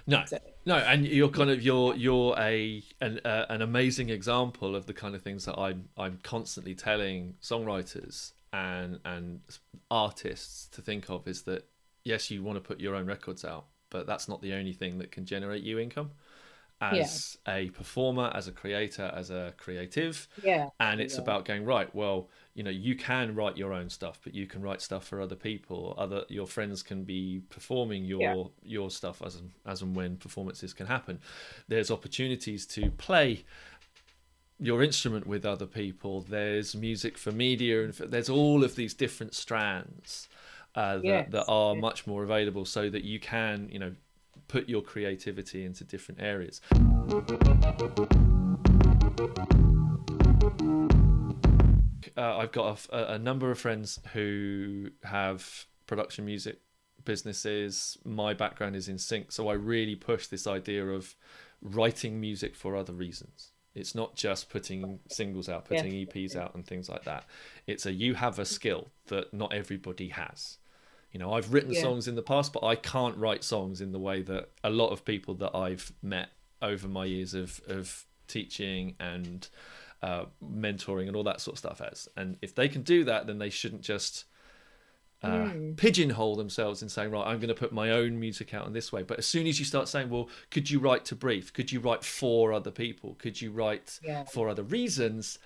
[0.06, 0.38] No, So,
[0.68, 4.94] no, and you're kind of you're you're a an uh, an amazing example of the
[4.94, 9.42] kind of things that I'm I'm constantly telling songwriters and and
[9.90, 11.68] artists to think of is that
[12.06, 15.00] yes, you want to put your own records out, but that's not the only thing
[15.00, 16.12] that can generate you income.
[16.82, 20.70] As a performer, as a creator, as a creative, yeah.
[20.80, 21.22] and it's Yeah.
[21.22, 24.62] about going right well you know you can write your own stuff but you can
[24.62, 28.44] write stuff for other people other your friends can be performing your Yeah.
[28.62, 31.20] your stuff as and, as and when performances can happen
[31.68, 33.46] there's opportunities to play
[34.60, 38.94] your instrument with other people there's music for media and for, there's all of these
[38.94, 40.28] different strands
[40.76, 43.94] uh, that, Yes, that are much more available so that you can you know
[44.48, 46.62] put your creativity into different areas
[52.18, 56.60] uh, I've got a, a number of friends who have production music
[57.04, 57.98] businesses.
[58.06, 61.16] My background is in sync, so I really push this idea of
[61.62, 63.52] writing music for other reasons.
[63.74, 65.82] It's not just putting singles out, Yeah.
[65.82, 67.26] putting EPs out, and things like that.
[67.68, 70.58] It's a you have a skill that not everybody has.
[71.16, 71.80] You know, I've written Yeah.
[71.80, 74.90] songs in the past, but I can't write songs in the way that a lot
[74.90, 79.48] of people that I've met over my years of of teaching and
[80.02, 82.10] uh, mentoring and all that sort of stuff has.
[82.18, 84.26] And if they can do that, then they shouldn't just
[85.24, 85.78] uh, Mm.
[85.78, 88.92] pigeonhole themselves in saying, right, I'm going to put my own music out in this
[88.92, 89.02] way.
[89.02, 91.54] But as soon as you start saying, well, could you write to brief?
[91.54, 93.16] Could you write for other people?
[93.16, 94.26] Could you write Yeah.
[94.26, 95.40] for other reasons?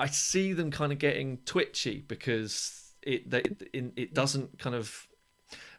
[0.00, 5.08] I see them kind of getting twitchy because it they, it, it doesn't kind of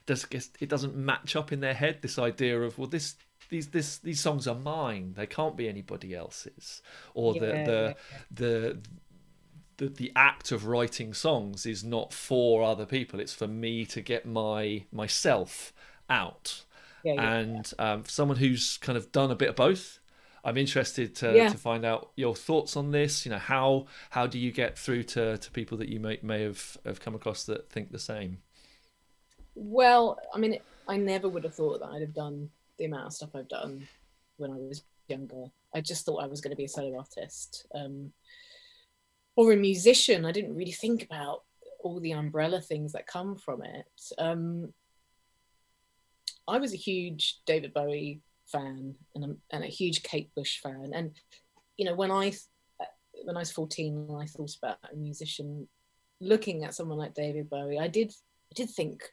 [0.05, 0.25] does
[0.60, 3.15] it doesn't match up in their head this idea of well this
[3.51, 5.13] these this these songs are mine.
[5.15, 6.81] They can't be anybody else's.
[7.13, 7.95] Or the Yeah, the
[8.31, 8.79] the
[9.77, 13.19] the the act of writing songs is not for other people.
[13.19, 15.73] It's for me to get my myself
[16.10, 16.63] out.
[17.03, 17.34] Yeah, yeah.
[17.34, 19.99] and um, someone who's kind of done a bit of both
[20.43, 21.49] i'm interested to, Yeah.
[21.49, 25.04] to find out your thoughts on this you know how how do you get through
[25.04, 28.39] to, to people that you may, may have, have come across that think the same
[29.56, 33.13] Well, I mean, I never would have thought that I'd have done the amount of
[33.13, 33.88] stuff I've done
[34.38, 35.45] when I was younger.
[35.75, 38.13] I just thought I was going to be a solo artist um,
[39.36, 40.25] or a musician.
[40.25, 41.43] I didn't really think about
[41.84, 44.01] all the umbrella things that come from it.
[44.17, 44.73] Um,
[46.47, 50.91] I was a huge David Bowie fan and a, and a huge Kate Bush fan.
[50.93, 51.11] And,
[51.77, 52.33] you know, when I
[53.23, 55.67] when I was 14 and I thought about a musician
[56.19, 58.11] looking at someone like David Bowie, I did
[58.51, 59.03] I did think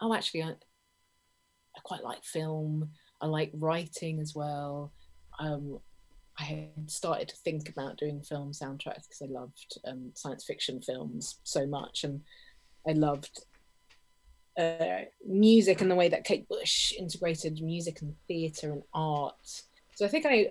[0.00, 2.90] oh actually I, I quite like film.
[3.20, 4.92] I like writing as well.
[5.38, 5.78] Um,
[6.40, 10.80] i had started to think about doing film soundtracks because i loved um, science fiction
[10.80, 12.04] films so much.
[12.04, 12.20] And
[12.86, 13.44] i loved
[14.58, 19.62] uh, music and the way that kate bush integrated music and theatre and art
[19.94, 20.50] so i think i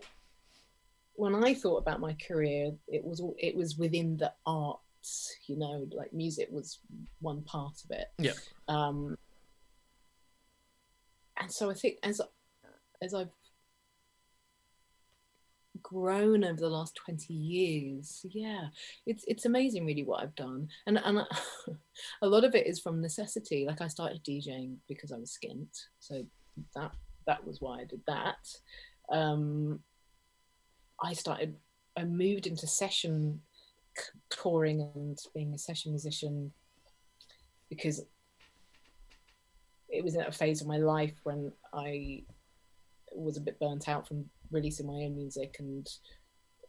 [1.15, 5.58] when i thought about my career it was all- it was within the arts you
[5.58, 6.80] know like music was
[7.20, 8.34] one part of it Yeah.
[8.67, 9.17] um,
[11.39, 12.20] and so I think as
[13.02, 13.30] as I've
[15.88, 18.26] grown over the last 20 years.
[18.30, 18.67] Yeah
[19.06, 20.67] it's it's amazing really what I've done.
[20.86, 21.19] And and
[22.21, 23.65] a lot of it is from necessity.
[23.65, 26.23] Like I started DJing because I was skint so
[26.76, 26.91] that
[27.26, 28.47] that was why I did that.
[29.10, 29.80] Um
[31.02, 31.56] I started
[31.97, 33.41] I moved into session
[34.30, 36.52] touring and being a session musician
[37.69, 38.04] because
[39.89, 42.23] it was at a phase of my life when I
[43.15, 45.88] was a bit burnt out from releasing my own music and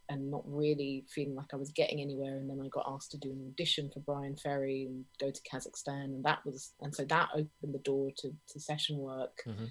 [0.09, 2.37] and not really feeling like I was getting anywhere.
[2.37, 5.41] And then I got asked to do an audition for Bryan Ferry and go to
[5.41, 9.43] Kazakhstan, and that was and so that opened the door to, to session work.
[9.47, 9.65] Mm-hmm.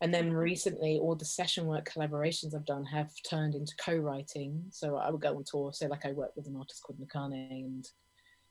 [0.00, 4.62] And then recently, all the session work collaborations I've done have turned into co-writing.
[4.70, 5.72] So I would go on tour.
[5.72, 7.88] So like I worked with an artist called Nakhane, and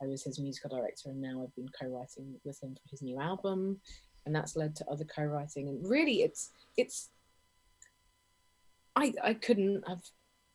[0.02, 3.20] I was his musical director, and now I've been co-writing with him for his new
[3.20, 3.80] album,
[4.26, 5.68] and that's led to other co-writing.
[5.68, 7.10] And really, it's it's
[8.98, 10.02] I I couldn't have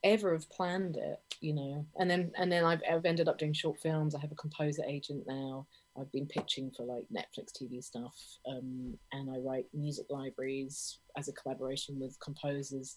[0.05, 1.87] ever have planned it, you know.
[1.97, 4.15] And then and then I've, I've ended up doing short films.
[4.15, 5.67] I have a composer agent now.
[5.99, 8.15] I've been pitching for like Netflix TV stuff,
[8.49, 12.97] um, and I write music libraries as a collaboration with composers.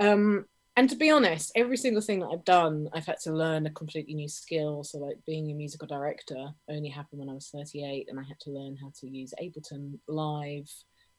[0.00, 0.46] Um,
[0.76, 3.70] and to be honest, every single thing that I've done, I've had to learn a
[3.70, 4.82] completely new skill.
[4.82, 8.40] So, like being a musical director only happened when I was 38, and I had
[8.40, 10.70] to learn how to use Ableton Live.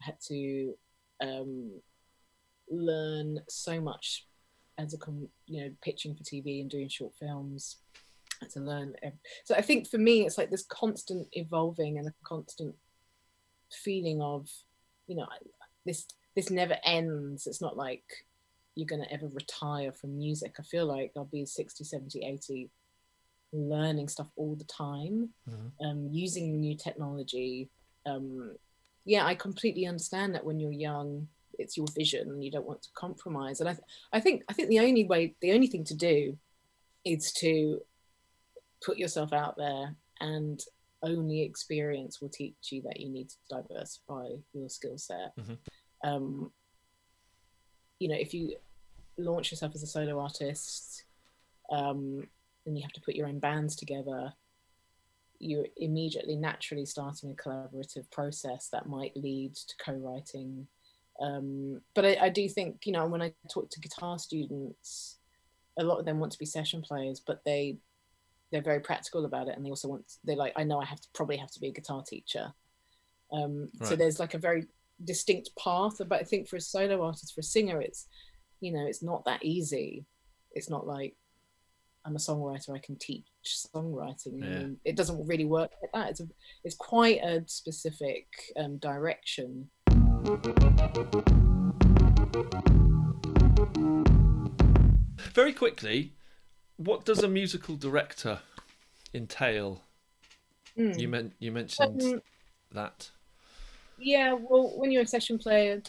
[0.02, 0.74] I had to
[1.22, 1.72] um,
[2.70, 4.26] learn so much
[4.78, 4.98] as a
[5.48, 7.78] you know pitching for TV and doing short films
[8.52, 8.94] to learn.
[9.44, 12.76] So I think for me, it's like this constant evolving and a constant
[13.72, 14.50] feeling of,
[15.08, 15.28] you know,
[15.86, 17.48] this this never ends.
[17.48, 18.04] It's not like
[18.76, 20.56] you're going to ever retire from music.
[20.60, 22.70] I feel like I'll be 60, 70, 80
[23.54, 25.86] learning stuff all the time, mm-hmm.
[25.86, 27.70] um, using new technology.
[28.06, 28.56] Um,
[29.06, 31.28] yeah, I completely understand that when you're young,
[31.60, 33.60] it's your vision and you don't want to compromise.
[33.60, 36.38] And I, th- I think, I think the only way, the only thing to do
[37.04, 37.82] is to
[38.84, 40.60] put yourself out there and
[41.04, 45.36] only experience will teach you that you need to diversify your skill set.
[45.40, 46.10] Mm-hmm.
[46.10, 46.52] Um,
[48.00, 48.56] you know, if you
[49.18, 51.06] launch yourself as a solo artist
[51.72, 52.28] um,
[52.66, 54.34] and you have to put your own bands together,
[55.40, 60.68] you're immediately naturally starting a collaborative process that might lead to co-writing.
[61.22, 65.18] Um, but I, I do think, you know, when I talk to guitar students,
[65.80, 67.78] a lot of them want to be session players, but they
[68.52, 71.02] they're very practical about it and they also want they're like i know i have
[71.02, 72.54] to probably have to be a guitar teacher.
[73.34, 73.90] Um, right.
[73.90, 74.68] so there's like a very
[75.04, 78.08] distinct path but i think for a solo artist for a singer it's
[78.62, 80.06] you know it's not that easy.
[80.52, 81.16] It's not like
[82.06, 84.42] i'm a songwriter i can teach songwriting.
[84.42, 84.68] Yeah.
[84.86, 86.12] It doesn't really work like that.
[86.12, 86.28] It's a,
[86.64, 89.70] it's quite a specific um, direction
[95.34, 96.14] very quickly
[96.78, 98.40] what does a musical director
[99.14, 99.82] entail?
[100.78, 101.00] Mm.
[101.00, 102.22] You meant you mentioned um,
[102.72, 103.12] that.
[103.98, 105.82] Yeah, well, when you're a session player,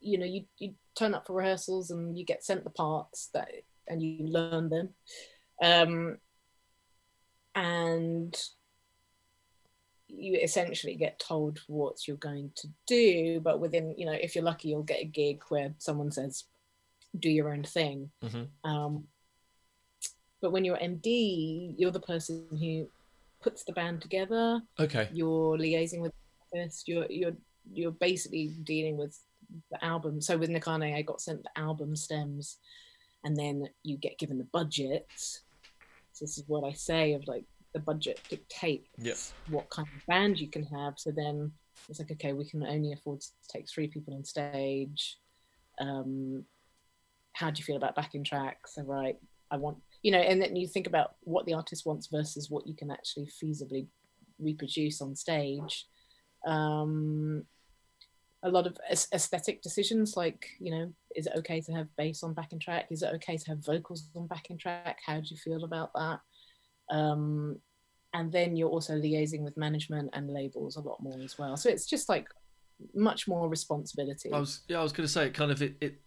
[0.00, 3.48] you know, you you turn up for rehearsals and you get sent the parts that
[3.88, 4.90] and you learn them,
[5.60, 6.18] um,
[7.54, 8.40] and
[10.14, 13.40] you essentially get told what you're going to do.
[13.40, 16.44] But within, you know, if you're lucky, you'll get a gig where someone says,
[17.18, 18.10] do your own thing.
[18.24, 18.70] Mm-hmm.
[18.70, 19.04] Um,
[20.40, 22.88] but when you're MD, you're the person who
[23.42, 24.60] puts the band together.
[24.78, 25.08] Okay.
[25.12, 26.12] You're liaising with
[26.52, 26.88] the artist.
[26.88, 27.36] You're you're
[27.72, 29.18] you're basically dealing with
[29.70, 30.20] the album.
[30.20, 32.58] So with Nakhane, I got sent the album stems,
[33.24, 35.06] and then you get given the budget.
[35.16, 39.32] So this is what I say of like the budget dictates yes.
[39.48, 40.94] what kind of band you can have.
[40.96, 41.52] So then
[41.88, 45.18] it's like okay, we can only afford to take three people on stage.
[45.80, 46.44] Um,
[47.32, 48.74] how do you feel about backing tracks?
[48.74, 49.16] So right,
[49.50, 52.66] I want you know, and then you think about what the artist wants versus what
[52.66, 53.86] you can actually feasibly
[54.38, 55.86] reproduce on stage.
[56.46, 57.44] Um,
[58.42, 62.34] a lot of aesthetic decisions, like you know, is it okay to have bass on
[62.34, 62.86] backing track?
[62.90, 64.98] Is it okay to have vocals on backing track?
[65.06, 66.20] How do you feel about that?
[66.92, 67.58] Um,
[68.14, 71.56] and then you're also liaising with management and labels a lot more as well.
[71.56, 72.28] So it's just like
[72.94, 74.30] much more responsibility.
[74.32, 76.00] I was yeah, I was going to say it kind of it, it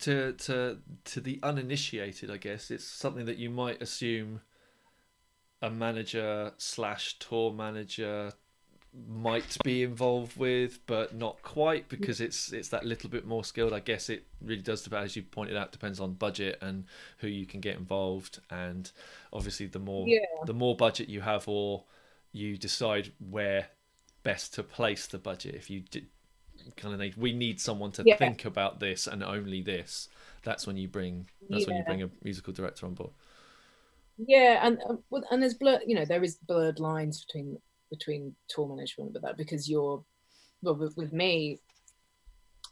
[0.00, 4.40] to to to the uninitiated, I guess it's something that you might assume
[5.60, 8.32] a manager slash tour manager
[9.08, 13.72] might be involved with, but not quite because it's it's that little bit more skilled.
[13.72, 16.84] I guess it really does depend, as you pointed out, depends on budget and
[17.18, 18.90] who you can get involved, and
[19.32, 20.18] obviously the more yeah.
[20.44, 21.84] the more budget you have, or
[22.32, 23.68] you decide where
[24.22, 25.54] best to place the budget.
[25.54, 26.06] If you did,
[26.76, 28.16] kind of need we need someone to yeah.
[28.16, 30.08] think about this and only this
[30.42, 31.68] that's when you bring that's yeah.
[31.68, 33.10] when you bring a musical director on board
[34.16, 37.58] yeah and um, and there's blur you know there is blurred lines between
[37.92, 40.02] between tour management with that because you're
[40.62, 41.60] well with, with me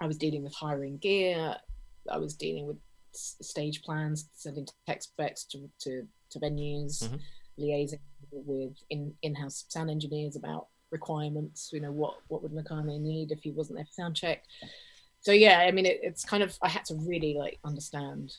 [0.00, 1.54] i was dealing with hiring gear
[2.10, 2.76] i was dealing with
[3.12, 7.16] stage plans sending tech specs to to, to venues mm-hmm.
[7.62, 8.00] liaising
[8.32, 11.70] with in in-house sound engineers about requirements.
[11.72, 14.44] You know, what what would Nakhane need if he wasn't there for sound check?
[15.20, 18.32] So yeah, I mean, it, it's kind of I had to really like understand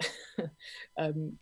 [0.98, 1.38] um,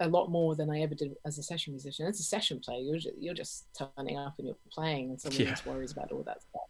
[0.00, 2.06] a lot more than I ever did as a session musician.
[2.06, 5.42] As a session player, you're just, you're just turning up and you're playing, and someone
[5.42, 5.50] Yeah.
[5.50, 6.62] else worries about all that stuff.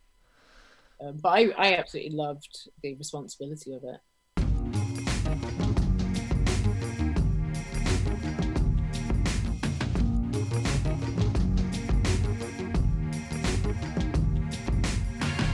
[1.01, 4.01] Um, but I, I absolutely loved the responsibility of it.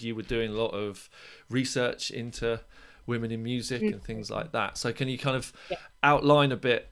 [0.02, 1.08] You were doing a lot of
[1.50, 2.60] research into
[3.06, 4.78] women in music and things like that.
[4.78, 5.76] So can you kind of Yeah.
[6.02, 6.90] outline a bit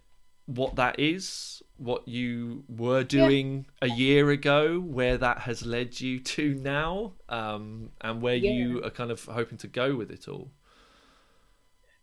[0.48, 6.20] what that is, what you were doing a year ago, where that has led you
[6.20, 10.50] to now, um, and where you are kind of hoping to go with it all?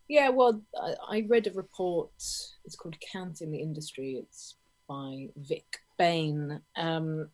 [0.06, 0.62] Yeah, well,
[1.10, 2.12] I, read a report.
[2.64, 4.54] It's called "Counting the Industry." It's
[4.88, 6.60] by Vic Bain.
[6.76, 7.28] Um,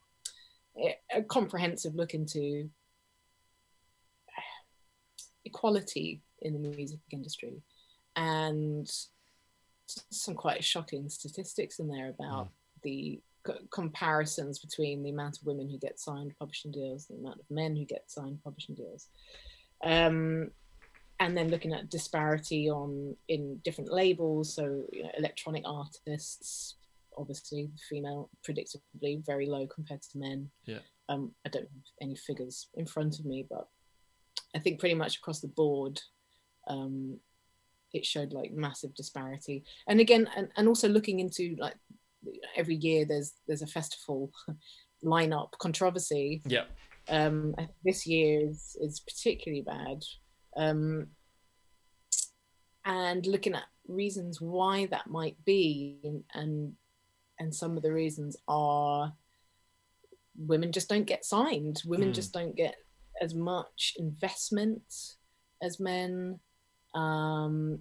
[1.14, 2.70] a comprehensive look into
[5.44, 7.60] equality in the music industry,
[8.16, 8.90] and
[9.86, 12.48] some quite shocking statistics in there about
[12.82, 17.40] the c- comparisons between the amount of women who get signed publishing deals, the amount
[17.40, 19.08] of men who get signed publishing deals.
[19.84, 20.50] Um,
[21.20, 26.76] and then looking at disparity on in different labels so you know electronic artists
[27.16, 30.78] obviously female predictably very low compared to men Yeah.
[31.08, 33.68] um i don't have any figures in front of me but
[34.56, 36.00] i think pretty much across the board
[36.66, 37.18] um
[37.92, 41.74] it showed like massive disparity and again and, and also looking into like
[42.56, 44.30] every year there's there's a festival
[45.04, 46.64] lineup controversy Yeah.
[47.08, 50.02] um, this year is, is particularly bad.
[50.56, 51.08] Um,
[52.84, 56.72] and looking at reasons why that might be, and, and
[57.38, 59.12] and some of the reasons are
[60.36, 61.82] women just don't get signed.
[61.84, 62.14] Women Mm.
[62.14, 62.76] just don't get
[63.20, 64.82] as much investment
[65.62, 66.38] as men.
[66.94, 67.80] Um,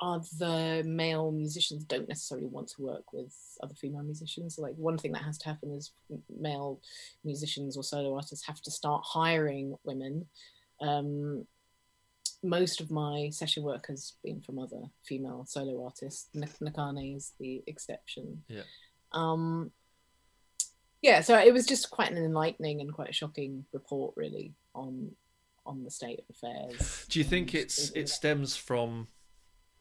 [0.00, 4.58] other male musicians don't necessarily want to work with other female musicians.
[4.58, 5.92] Like one thing that has to happen is
[6.38, 6.80] male
[7.22, 10.26] musicians or solo artists have to start hiring women.
[10.80, 11.46] Um,
[12.42, 16.28] most of my session work has been from other female solo artists.
[16.32, 18.42] Nak- Nakhane is the exception.
[18.48, 18.62] Yeah.
[19.12, 19.70] Um,
[21.02, 25.10] yeah, so it was just quite an enlightening and quite a shocking report, really, on
[25.66, 27.06] on the state of affairs.
[27.08, 29.08] Do you think it's it stems from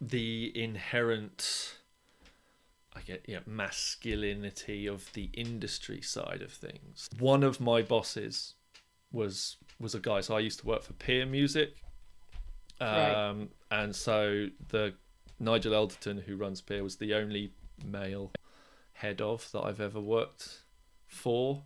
[0.01, 1.75] the inherent,
[2.95, 7.09] I get yeah, masculinity of the industry side of things?
[7.19, 8.55] One of my bosses
[9.11, 10.21] was was a guy.
[10.21, 11.75] So I used to work for Peer Music,
[12.81, 13.47] um, Right.
[13.71, 14.93] and so the
[15.39, 17.53] Nigel Elderton who runs Peer was the only
[17.85, 18.31] male
[18.93, 20.59] head of that I've ever worked
[21.07, 21.63] for.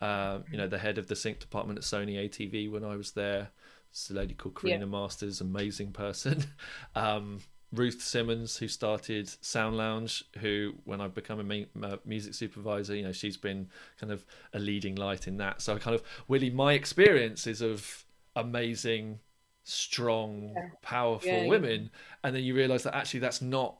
[0.00, 3.12] Um, you know, the head of the sync department at Sony ATV when I was
[3.12, 3.50] there.
[3.90, 6.44] It's a lady called Karina Masters, amazing person.
[6.96, 7.40] Um,
[7.72, 13.02] Ruth Simmons, who started Sound Lounge, who, when I've become a uh, music supervisor, you
[13.02, 13.68] know, she's been
[13.98, 15.60] kind of a leading light in that.
[15.60, 18.04] So, I kind of, really, my experience is of
[18.36, 19.18] amazing,
[19.64, 20.68] strong, Yeah.
[20.82, 21.48] powerful Yeah, yeah.
[21.48, 21.90] women.
[22.22, 23.78] And then you realize that actually that's not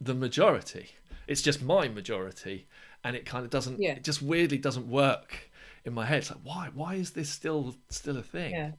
[0.00, 0.90] the majority.
[1.26, 2.66] It's just my majority.
[3.02, 3.92] And it kind of doesn't, Yeah.
[3.92, 5.50] it just weirdly doesn't work
[5.84, 6.18] in my head.
[6.18, 6.70] It's like, why?
[6.74, 8.52] Why is this still still a thing?
[8.52, 8.72] Yeah.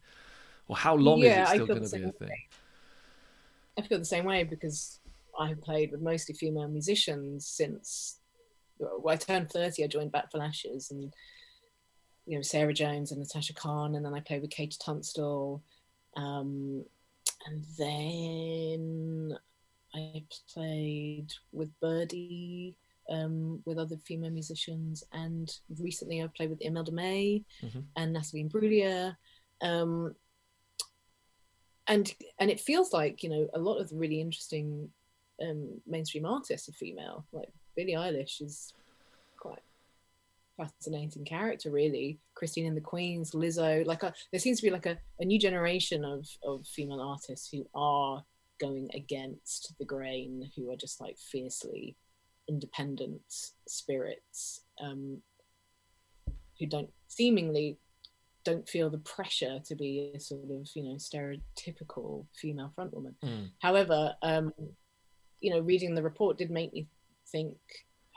[0.67, 2.37] Or how long Yeah, is it still going to be a same thing?
[3.77, 4.99] I feel the same way because
[5.37, 8.19] I have played with mostly female musicians since
[8.79, 9.83] well, I turned 30.
[9.83, 11.13] I joined Bat for Lashes and,
[12.25, 13.95] you know, Sarah Jones and Natasha Khan.
[13.95, 15.61] And then I played with KT Tunstall.
[16.15, 16.83] Um,
[17.45, 19.37] and then
[19.93, 22.75] I played with Birdy,
[23.09, 25.03] um, with other female musicians.
[25.13, 27.83] And recently I've played with Imelda May Mhm.
[27.95, 29.15] and Natalie Imbruglia.
[29.61, 30.15] Um,
[31.87, 34.89] and and it feels like you know a lot of the really interesting
[35.41, 37.25] um, mainstream artists are female.
[37.31, 38.73] Like Billie Eilish is
[39.37, 39.61] quite
[40.57, 42.17] fascinating character, really.
[42.33, 43.85] Christine and the Queens, Lizzo.
[43.85, 47.49] Like a, there seems to be like a, a new generation of of female artists
[47.51, 48.23] who are
[48.59, 51.95] going against the grain, who are just like fiercely
[52.47, 53.21] independent
[53.67, 55.21] spirits, um,
[56.59, 57.77] who don't seemingly
[58.43, 63.15] don't feel the pressure to be a sort of you know stereotypical female frontwoman.
[63.23, 63.49] Mm.
[63.59, 64.53] However, um,
[65.39, 66.87] you know, reading the report did make me
[67.31, 67.57] think,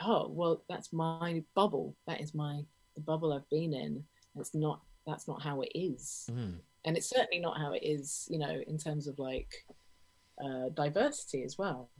[0.02, 1.96] oh well, that's my bubble.
[2.06, 2.60] That is my
[2.94, 4.04] the bubble I've been in.
[4.36, 4.82] It's not.
[5.06, 6.56] That's not how it is, Mm.
[6.84, 8.28] and it's certainly not how it is.
[8.30, 9.50] You know, in terms of like
[10.44, 11.90] uh, diversity as well.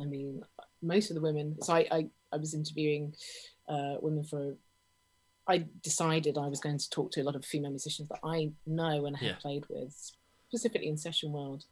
[0.00, 0.42] I mean,
[0.82, 1.56] most of the women.
[1.62, 3.14] So I I, I was interviewing
[3.68, 4.56] uh, women for.
[5.46, 8.52] I decided I was going to talk to a lot of female musicians that I
[8.66, 9.36] know and have Yeah.
[9.36, 9.94] played with,
[10.48, 11.64] specifically in session world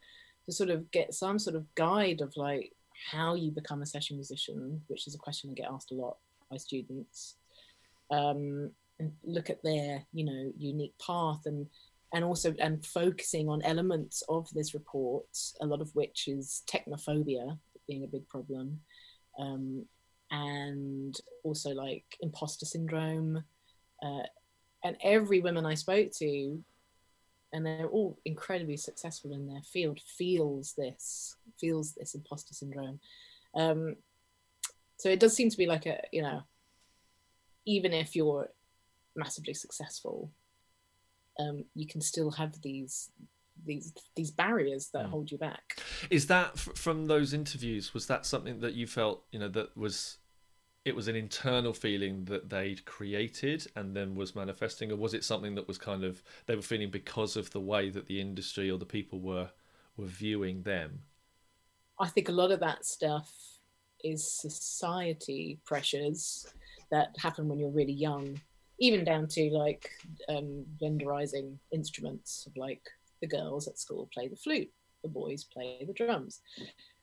[0.46, 2.72] to sort of get some sort of guide of like
[3.12, 6.16] how you become a session musician, which is a question I get asked a lot
[6.50, 7.36] by students.
[8.10, 11.66] Um, and look at their, you know, unique path and
[12.14, 15.26] and also and focusing on elements of this report,
[15.60, 18.80] a lot of which is technophobia being a big problem,
[19.38, 19.84] um,
[20.30, 23.42] and also like imposter syndrome.
[24.02, 24.22] Uh,
[24.84, 26.62] and every woman I spoke to
[27.52, 33.00] and they're all incredibly successful in their field feels this feels this imposter syndrome
[33.54, 33.96] um,
[34.98, 36.42] so it does seem to be like a you know
[37.64, 38.48] even if you're
[39.16, 40.30] massively successful
[41.38, 43.10] um, you can still have these
[43.64, 45.10] these these barriers that mm.
[45.10, 45.80] hold you back
[46.10, 50.18] is that from those interviews was that something that you felt you know that was
[50.84, 55.24] it was an internal feeling that they'd created and then was manifesting or was it
[55.24, 58.70] something that was kind of they were feeling because of the way that the industry
[58.70, 59.50] or the people were
[59.96, 61.00] were viewing them
[62.00, 63.32] i think a lot of that stuff
[64.04, 66.46] is society pressures
[66.90, 68.38] that happen when you're really young
[68.78, 69.90] even down to like
[70.28, 72.82] um, genderizing instruments of like
[73.20, 74.70] the girls at school play the flute
[75.02, 76.40] the boys play the drums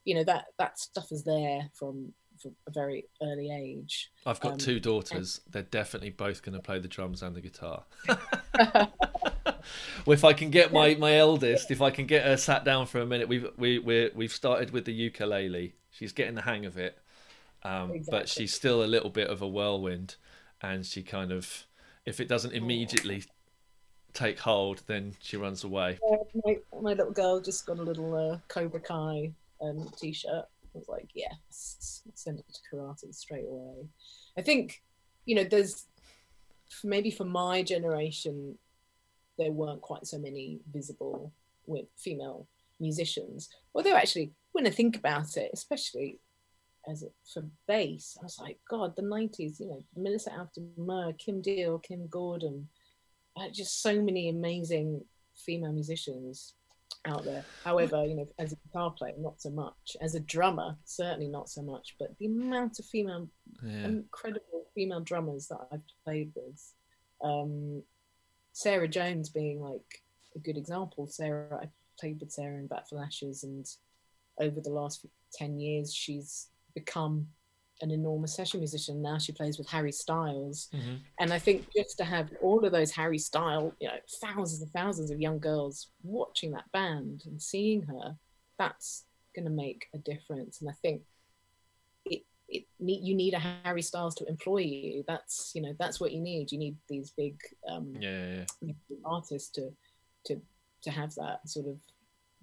[0.05, 4.11] you know that that stuff is there from from a very early age.
[4.26, 5.41] I've got um, two daughters.
[5.45, 5.53] And...
[5.53, 7.84] They're definitely both going to play the drums and the guitar.
[8.07, 8.89] well,
[10.07, 12.99] if I can get my, my eldest, if I can get her sat down for
[12.99, 15.76] a minute, we've we we we've started with the ukulele.
[15.91, 16.97] She's getting the hang of it,
[17.64, 18.20] um, exactly.
[18.20, 20.16] but she's still a little bit of a whirlwind,
[20.61, 21.66] and she kind of,
[22.05, 23.24] if it doesn't immediately
[24.14, 25.99] take hold, then she runs away.
[26.45, 30.45] my, my little girl just got a little uh, Cobra Kai um, t-shirt
[30.76, 33.88] I was like, yes, send it to karate straight away.
[34.38, 34.82] I think,
[35.26, 35.86] you know, there's
[36.84, 38.57] maybe for my generation,
[39.38, 41.32] there weren't quite so many visible
[41.68, 42.47] with female
[42.80, 43.49] musicians.
[43.76, 46.20] Although actually, when I think about it, especially
[46.89, 51.14] as it, for bass, I was like, God, the '90s, you know, Melissa Auf der
[51.14, 52.68] Kim Deal, Kim Gordon,
[53.38, 55.04] uh, just so many amazing
[55.36, 56.54] female musicians
[57.06, 57.44] out there.
[57.64, 59.98] However, you know, as a guitar player, not so much.
[60.02, 61.96] As a drummer, certainly not so much.
[62.00, 63.28] But the amount of female,
[63.64, 63.86] yeah.
[63.86, 66.74] incredible female drummers that I've played with,
[67.22, 67.84] um,
[68.54, 70.04] Sarah Jones being like
[70.36, 71.08] a good example.
[71.08, 71.70] Sarah, I
[72.00, 73.66] played with Sarah in Bat for Lashes, and
[74.40, 77.28] over the last ten years, she's become
[77.82, 79.01] an enormous session musician.
[79.01, 80.69] Now she plays with Harry Styles.
[80.74, 80.95] Mm-hmm.
[81.19, 84.71] And I think just to have all of those Harry Style, you know, thousands and
[84.71, 88.15] thousands of young girls watching that band and seeing her,
[88.57, 89.05] that's
[89.36, 90.61] going to make a difference.
[90.61, 91.01] And I think
[92.05, 95.03] it, it you need a Harry Styles to employ you.
[95.07, 96.51] That's, you know, that's what you need.
[96.51, 98.74] You need these big um, yeah, yeah.
[99.03, 99.71] artists to,
[100.26, 100.39] to,
[100.84, 101.78] to have that sort of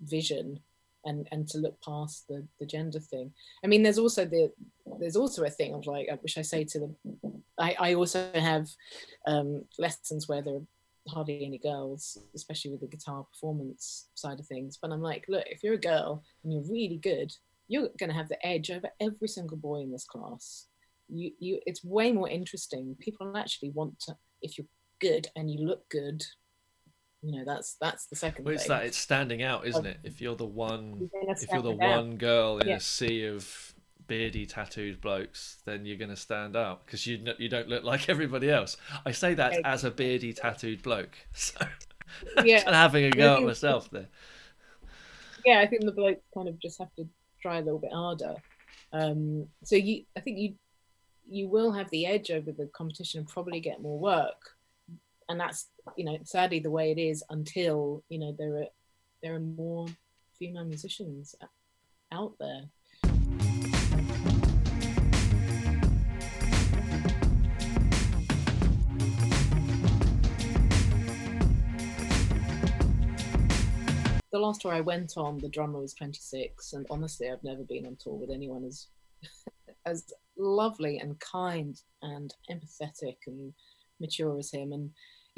[0.03, 0.61] vision
[1.05, 3.33] and and to look past the the gender thing.
[3.65, 4.53] I mean there's also the
[4.99, 6.97] there's also a thing of like which i say to them
[7.59, 8.69] i i also have
[9.27, 10.67] um lessons where there are
[11.09, 14.79] hardly any girls especially with the guitar performance side of things.
[14.81, 17.33] But i'm like look if you're a girl and you're really good
[17.71, 20.67] you're going to have the edge over every single boy in this class.
[21.09, 22.97] You you it's way more interesting.
[22.99, 24.67] People actually want to if you're
[25.01, 26.23] good and you look good
[27.23, 28.79] you know that's that's the second well, it's thing.
[28.79, 29.99] that it's standing out isn't it?
[30.05, 32.77] If you're the one if you're the one girl in yeah.
[32.77, 33.75] a sea of
[34.07, 38.09] beardy tattooed blokes then you're going to stand out because you you don't look like
[38.09, 38.77] everybody else.
[39.05, 39.63] I say that okay.
[39.65, 41.59] as a beardy tattooed bloke so
[42.43, 42.63] yeah.
[42.67, 44.09] and having a go at myself there.
[45.45, 47.07] Yeah i think the blokes kind of just have to
[47.43, 48.35] try a little bit harder.
[48.93, 50.55] Um so you i think you
[51.29, 54.57] you will have the edge over the competition and probably get more work
[55.31, 58.67] and that's you know sadly the way it is until you know there are
[59.23, 59.87] there are more
[60.39, 61.35] female musicians
[62.13, 62.63] out there
[74.33, 77.85] the last tour I went on, the drummer was 26, and honestly, I've never been
[77.85, 78.87] on tour with anyone as
[79.87, 80.05] as
[80.39, 83.53] lovely and kind and empathetic and
[84.01, 84.73] mature as him.
[84.73, 84.91] And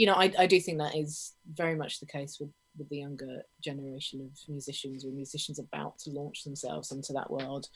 [0.02, 2.96] you know, I, I do think that is very much the case with, with the
[2.96, 7.68] younger generation of musicians or musicians about to launch themselves into that world.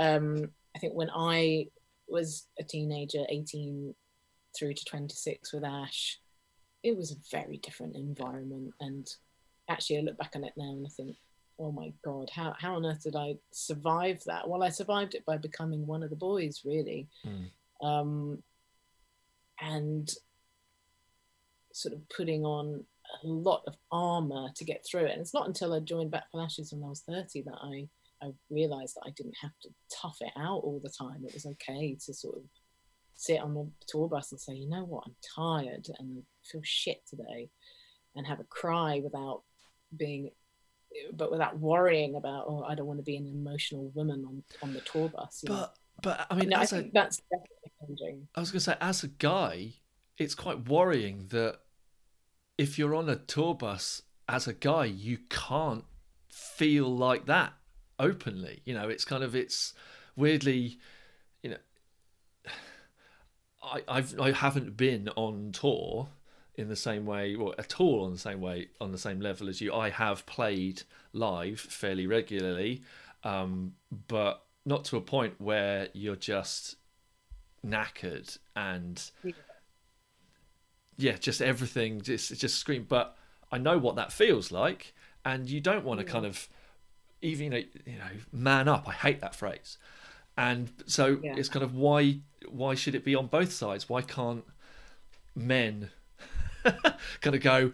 [0.00, 1.66] Um, I think when I
[2.08, 3.94] was a teenager, 18
[4.58, 6.18] through to 26 with Ash,
[6.82, 8.72] it was a very different environment.
[8.80, 9.06] And
[9.68, 11.14] actually, I look back on it now and I think,
[11.58, 14.48] oh my God, how, how on earth did I survive that?
[14.48, 17.06] Well, I survived it by becoming one of the boys, really.
[17.26, 17.86] Mm.
[17.86, 18.42] Um,
[19.60, 20.10] and
[21.76, 22.82] sort of putting on
[23.22, 25.12] a lot of armor to get through it.
[25.12, 27.88] And it's not until I joined Bat for Lashes when I was 30 that I,
[28.26, 31.22] I realized that I didn't have to tough it out all the time.
[31.26, 32.44] It was okay to sort of
[33.14, 36.62] sit on the tour bus and say, you know what, I'm tired and I feel
[36.64, 37.50] shit today
[38.14, 39.42] and have a cry without
[39.94, 40.30] being
[41.12, 44.72] but without worrying about oh I don't want to be an emotional woman on on
[44.72, 45.44] the tour bus.
[45.46, 45.68] But know?
[46.02, 48.28] but I mean, no, I think a, that's definitely changing.
[48.34, 49.74] I was going to say, as a guy,
[50.16, 51.58] it's quite worrying that
[52.58, 55.84] if you're on a tour bus as a guy, you can't
[56.28, 57.52] feel like that
[57.98, 58.60] openly.
[58.64, 59.74] You know, it's kind of it's
[60.16, 60.78] weirdly,
[61.42, 61.56] you know,
[63.62, 66.08] I I've I haven't been on tour
[66.54, 69.48] in the same way, or at all on the same way, on the same level
[69.48, 69.74] as you.
[69.74, 70.82] I have played
[71.12, 72.82] live fairly regularly,
[73.24, 73.74] um,
[74.08, 76.76] but not to a point where you're just
[77.64, 79.10] knackered and
[80.96, 82.86] yeah, just everything just just scream.
[82.88, 83.16] But
[83.52, 84.94] I know what that feels like,
[85.24, 86.08] and you don't want to mm.
[86.08, 86.12] yeah.
[86.12, 86.48] kind of
[87.22, 88.88] even you know man up.
[88.88, 89.78] I hate that phrase,
[90.36, 91.34] and so yeah.
[91.36, 93.88] it's kind of why why should it be on both sides?
[93.88, 94.44] Why can't
[95.34, 95.90] men
[97.20, 97.72] kind of go,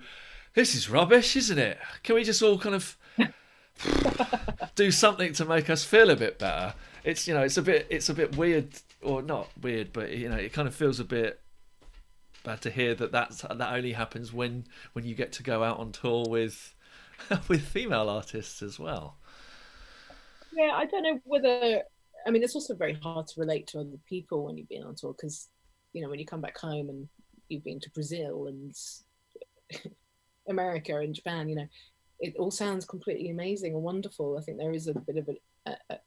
[0.54, 1.78] this is rubbish, isn't it?
[2.02, 2.96] Can we just all kind of
[4.74, 6.74] do something to make us feel a bit better?
[7.04, 8.68] It's you know, it's a bit, it's a bit weird,
[9.02, 11.40] or not weird, but you know, it kind of feels a bit
[12.42, 15.78] bad to hear that that's that only happens when when you get to go out
[15.78, 16.74] on tour with
[17.48, 19.16] with female artists as well.
[20.54, 21.82] Yeah, I don't know whether.
[22.26, 24.94] I mean, it's also very hard to relate to other people when you've been on
[24.94, 25.48] tour because,
[25.92, 27.08] you know, when you come back home and
[27.48, 28.72] you've been to Brazil and
[30.48, 31.66] America and Japan, you know,
[32.20, 34.38] it all sounds completely amazing and wonderful.
[34.38, 35.28] I think there is a bit of
[35.66, 35.98] a, a,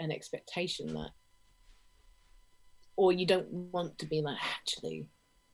[0.00, 1.10] an expectation that,
[2.96, 5.06] or you don't want to be like, actually,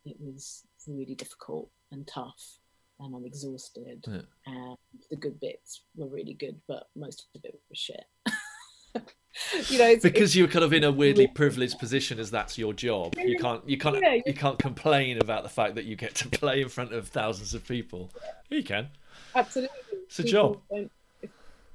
[0.07, 2.59] it was really difficult and tough
[3.01, 4.05] and I'm exhausted.
[4.07, 4.21] Yeah.
[4.47, 4.77] And
[5.11, 8.05] the good bits were really good, but most of it was shit.
[9.71, 12.73] you know, it's, because you're kind of in a weirdly privileged position as that's your
[12.73, 13.15] job.
[13.19, 16.29] You can't you can't yeah, you can't complain about the fact that you get to
[16.31, 18.11] play in front of thousands of people.
[18.49, 18.89] You can.
[19.35, 19.77] Absolutely.
[20.07, 20.91] It's a people job.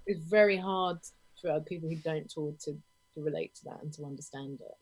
[0.08, 0.98] It's very hard
[1.42, 4.76] for people who don't talk to, to relate to that and to understand it.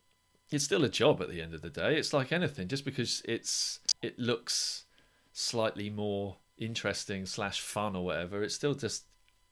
[0.50, 1.96] It's still a job at the end of the day.
[1.96, 2.68] It's like anything.
[2.68, 4.84] Just because it's it looks
[5.32, 9.04] slightly more interesting slash fun or whatever, it's still just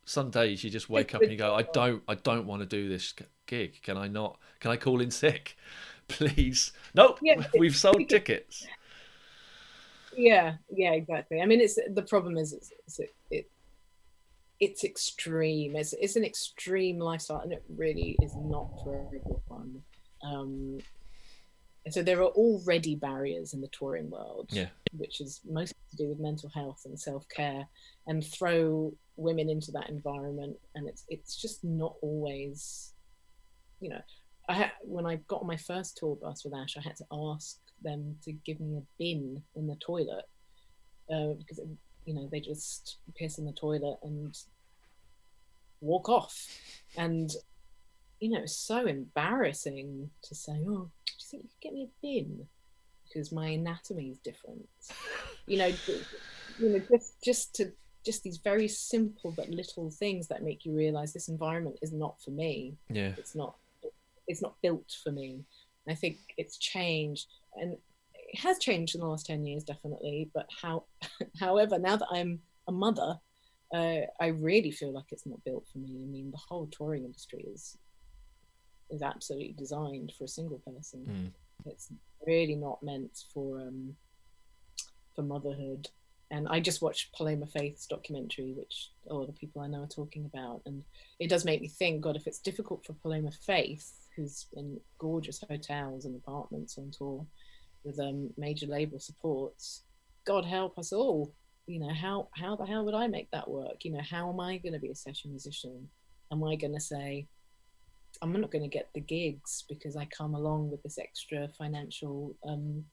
[0.04, 2.66] some days you just wake up and you go, I don't, I don't want to
[2.66, 3.14] do this
[3.46, 3.82] gig.
[3.82, 4.38] Can I not?
[4.60, 5.56] Can I call in sick,
[6.08, 6.72] please?
[6.94, 7.18] Nope.
[7.22, 8.66] Yeah, we've sold tickets.
[10.16, 11.40] Yeah, yeah, exactly.
[11.40, 13.50] I mean, it's the problem is it's, it's it,
[14.58, 15.76] it's extreme.
[15.76, 19.82] It's it's an extreme lifestyle, and it really is not for everyone.
[20.22, 20.80] Um,
[21.84, 24.66] and so there are already barriers in the touring world, yeah.
[24.92, 27.66] which is mostly to do with mental health and self care,
[28.06, 32.92] and throw women into that environment, and it's it's just not always,
[33.80, 34.00] you know.
[34.50, 37.04] I had, when I got on my first tour bus with Ash, I had to
[37.10, 40.24] ask them to give me a bin in the toilet
[41.10, 41.68] uh, because it,
[42.04, 44.36] you know they just piss in the toilet and
[45.80, 46.46] walk off,
[46.96, 47.30] and
[48.20, 51.84] you know it's so embarrassing to say, oh do you think you could get me
[51.84, 52.46] a bin
[53.08, 54.68] because my anatomy is different.
[55.46, 55.72] You know,
[56.58, 57.72] you know, just just to
[58.04, 62.20] just these very simple but little things that make you realize this environment is not
[62.22, 62.76] for me.
[62.90, 63.56] Yeah, it's not.
[64.26, 65.44] It's not built for me.
[65.88, 67.72] I think it's changed, and
[68.14, 70.30] it has changed in the last ten years, definitely.
[70.34, 70.84] But how,
[71.40, 73.18] however, now that I'm a mother,
[73.74, 76.02] uh, I really feel like it's not built for me.
[76.02, 77.78] I mean, the whole touring industry is
[78.90, 81.34] is absolutely designed for a single person.
[81.66, 81.70] Mm.
[81.70, 81.88] It's
[82.26, 83.96] really not meant for um,
[85.14, 85.88] for motherhood.
[86.30, 89.86] And I just watched Paloma Faith's documentary, which a lot of people I know are
[89.86, 90.84] talking about, and
[91.18, 95.42] it does make me think, God, if it's difficult for Paloma Faith, who's in gorgeous
[95.48, 97.24] hotels and apartments on tour
[97.82, 99.84] with um, major label supports,
[100.26, 101.32] God help us all.
[101.66, 103.84] You know, how how the hell would I make that work?
[103.84, 105.88] You know, how am I going to be a session musician?
[106.30, 107.26] Am I going to say,
[108.22, 112.34] I'm not going to get the gigs because I come along with this extra financial
[112.46, 112.84] um,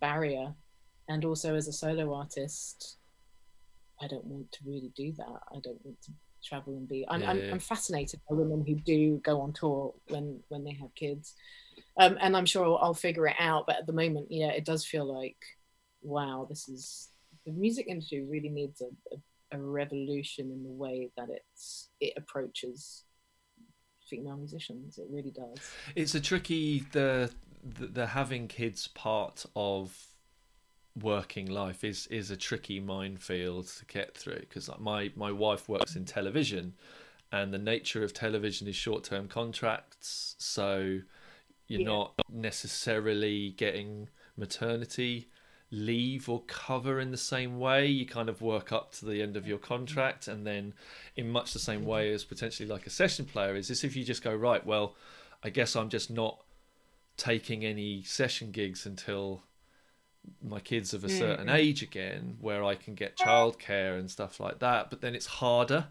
[0.00, 0.54] barrier.
[1.08, 2.96] And also, as a solo artist,
[4.00, 5.40] I don't want to really do that.
[5.54, 7.04] I don't want to travel and be.
[7.08, 7.50] I'm, yeah, I'm, yeah.
[7.52, 11.34] I'm, fascinated by women who do go on tour when when they have kids,
[11.98, 13.66] um, and I'm sure I'll, I'll, figure it out.
[13.66, 15.36] But at the moment, yeah, it does feel like,
[16.02, 17.10] wow, this is
[17.44, 22.14] the music industry really needs a, a, a revolution in the way that it's it
[22.16, 23.04] approaches
[24.04, 24.98] female musicians.
[24.98, 25.58] It really does.
[25.94, 27.30] It's a tricky the
[27.78, 29.96] the, the having kids part of
[31.00, 35.96] working life is is a tricky minefield to get through because my my wife works
[35.96, 36.72] in television
[37.32, 41.00] and the nature of television is short-term contracts so
[41.66, 41.86] you're yeah.
[41.86, 45.28] not necessarily getting maternity
[45.70, 49.36] leave or cover in the same way you kind of work up to the end
[49.36, 50.72] of your contract and then
[51.16, 54.04] in much the same way as potentially like a session player is this if you
[54.04, 54.94] just go right well
[55.42, 56.44] i guess i'm just not
[57.16, 59.42] taking any session gigs until
[60.42, 61.54] my kids of a certain mm.
[61.54, 64.90] age again where I can get childcare and stuff like that.
[64.90, 65.88] But then it's harder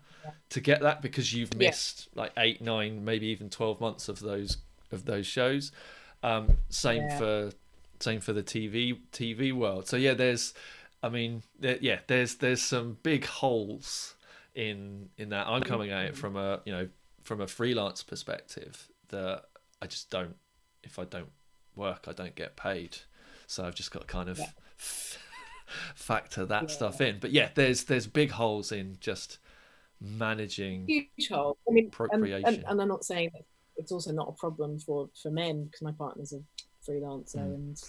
[0.49, 2.21] to get that because you've missed yeah.
[2.21, 4.57] like eight, nine, maybe even twelve months of those
[4.91, 5.71] of those shows.
[6.23, 7.17] Um, same yeah.
[7.17, 7.51] for
[8.03, 9.87] same for the TV TV world.
[9.87, 10.53] So yeah, there's
[11.01, 14.15] I mean there, yeah, there's there's some big holes
[14.55, 15.47] in in that.
[15.47, 16.89] I'm coming at it from a you know
[17.23, 19.43] from a freelance perspective that
[19.81, 20.35] I just don't
[20.83, 21.29] if I don't
[21.75, 22.97] work, I don't get paid.
[23.47, 24.49] So I've just got to kind of yeah.
[25.95, 26.67] factor that yeah.
[26.69, 27.19] stuff in.
[27.19, 29.39] But yeah, there's there's big holes in just
[30.01, 31.57] managing huge hole.
[31.67, 32.45] I mean, procreation.
[32.45, 33.31] And, and, and, I'm not saying
[33.77, 36.41] it's also not a problem for for men because my partner's a
[36.87, 37.55] freelancer mm.
[37.55, 37.81] and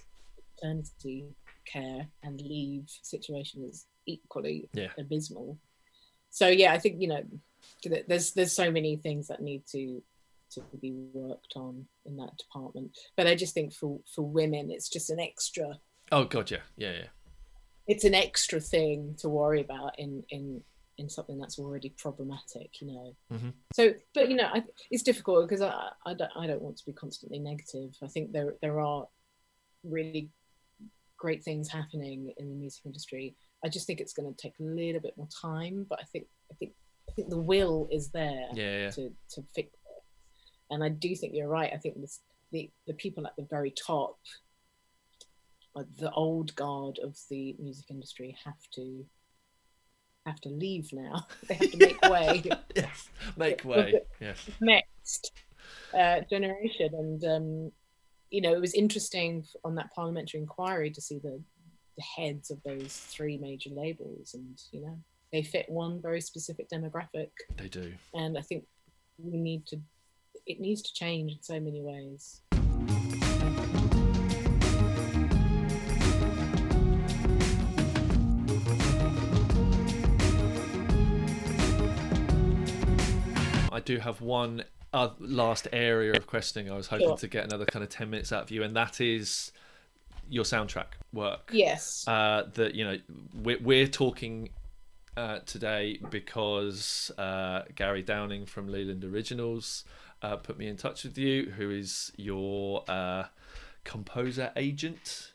[0.62, 1.26] maternity
[1.64, 4.88] care and leave situation is equally yeah.
[4.98, 5.58] abysmal.
[6.30, 7.22] So yeah, I think you know
[8.08, 10.02] there's there's so many things that need to
[10.50, 12.96] to be worked on in that department.
[13.16, 15.78] But I just think for for women, it's just an extra.
[16.12, 17.06] Oh god, yeah, yeah, yeah.
[17.86, 20.62] It's an extra thing to worry about in in
[20.98, 23.16] in something that's already problematic, you know.
[23.32, 23.50] Mm-hmm.
[23.72, 26.86] So, but you know, I, it's difficult because I, I don't I don't want to
[26.86, 27.96] be constantly negative.
[28.02, 29.06] I think there there are
[29.82, 30.30] really
[31.16, 33.34] great things happening in the music industry.
[33.64, 36.26] I just think it's going to take a little bit more time, but I think
[36.50, 36.72] I think
[37.08, 38.90] I think the will is there yeah, yeah.
[38.90, 40.02] to to fix it.
[40.70, 41.72] and I do think you're right.
[41.72, 42.20] I think this,
[42.52, 44.18] the the people at the very top,
[45.98, 49.04] the old guard of the music industry, have to
[50.26, 51.26] have to leave now.
[51.48, 52.42] they have to make way.
[52.76, 54.00] yes, make way.
[54.20, 54.48] Yes.
[54.60, 55.32] Next
[55.98, 57.72] uh, generation, and um,
[58.30, 61.40] you know, it was interesting on that parliamentary inquiry to see the
[61.96, 64.98] the heads of those three major labels, and you know,
[65.32, 67.30] they fit one very specific demographic.
[67.56, 68.64] They do, and I think
[69.18, 69.80] we need to
[70.46, 72.42] it needs to change in so many ways.
[83.74, 86.70] I do have one uh, last area of questioning.
[86.70, 87.16] I was hoping sure.
[87.16, 89.50] to get another kind of 10 minutes out of you, and that is
[90.30, 91.50] your soundtrack work.
[91.52, 92.06] Yes.
[92.06, 92.98] Uh, that, you know,
[93.42, 94.50] we're, we're talking
[95.16, 99.84] uh, today because uh, Gary Downing from Leland Originals
[100.22, 103.24] uh, put me in touch with you, who is your uh,
[103.82, 105.32] composer agent.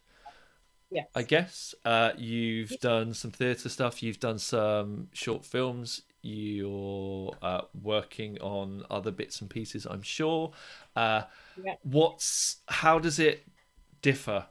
[0.90, 1.04] Yeah.
[1.14, 4.02] I guess uh, you've done some theatre stuff.
[4.02, 6.02] You've done some short films.
[6.22, 9.86] You're uh, working on other bits and pieces.
[9.86, 10.52] I'm sure.
[10.96, 11.24] Uh,
[11.64, 11.76] yeah.
[11.84, 13.48] What's how does it
[14.02, 14.46] differ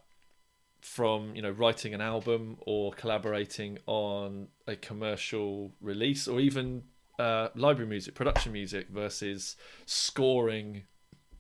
[0.81, 6.83] from you know writing an album or collaborating on a commercial release or even
[7.19, 9.57] uh, library music, production music versus
[9.87, 10.85] scoring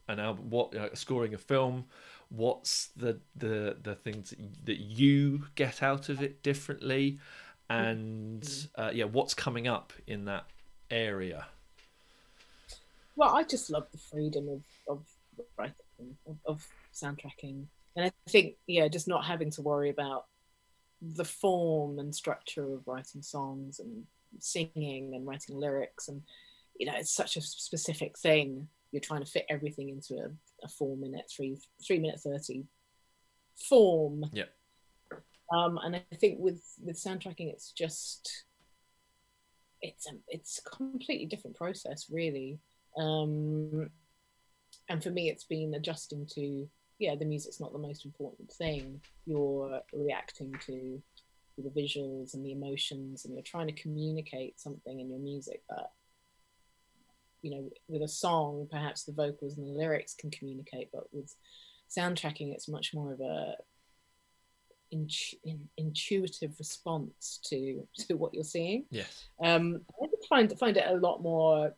[0.08, 1.84] an album, what uh, scoring a film.
[2.30, 7.18] What's the the the things that you get out of it differently,
[7.68, 10.44] and uh, yeah, what's coming up in that
[10.90, 11.46] area?
[13.16, 15.02] Well, I just love the freedom of of
[15.56, 15.74] writing,
[16.26, 17.64] of, of soundtracking,
[17.96, 20.26] and I think yeah, just not having to worry about
[21.00, 24.04] the form and structure of writing songs and
[24.38, 26.08] singing and writing lyrics.
[26.08, 26.22] And
[26.78, 28.68] you know it's such a specific thing.
[28.92, 30.30] You're trying to fit everything into a,
[30.64, 32.64] a four minute three three minute 30
[33.56, 34.24] form.
[34.32, 34.44] Yeah
[35.54, 38.44] um and i think with with soundtracking it's just
[39.82, 42.58] it's a it's a completely different process really.
[42.96, 43.90] Um
[44.88, 46.68] and for me it's been adjusting to
[46.98, 49.00] yeah the music's not the most important thing.
[49.26, 51.02] You're reacting to
[51.58, 55.90] the visuals and the emotions and you're trying to communicate something in your music that
[57.42, 61.34] you know with a song perhaps the vocals and the lyrics can communicate but with
[61.90, 63.54] soundtracking it's much more of a
[64.90, 65.08] in,
[65.44, 70.96] in, intuitive response to to what you're seeing yes um i find find it a
[70.96, 71.74] lot more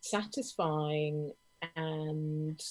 [0.00, 1.32] satisfying
[1.76, 2.62] and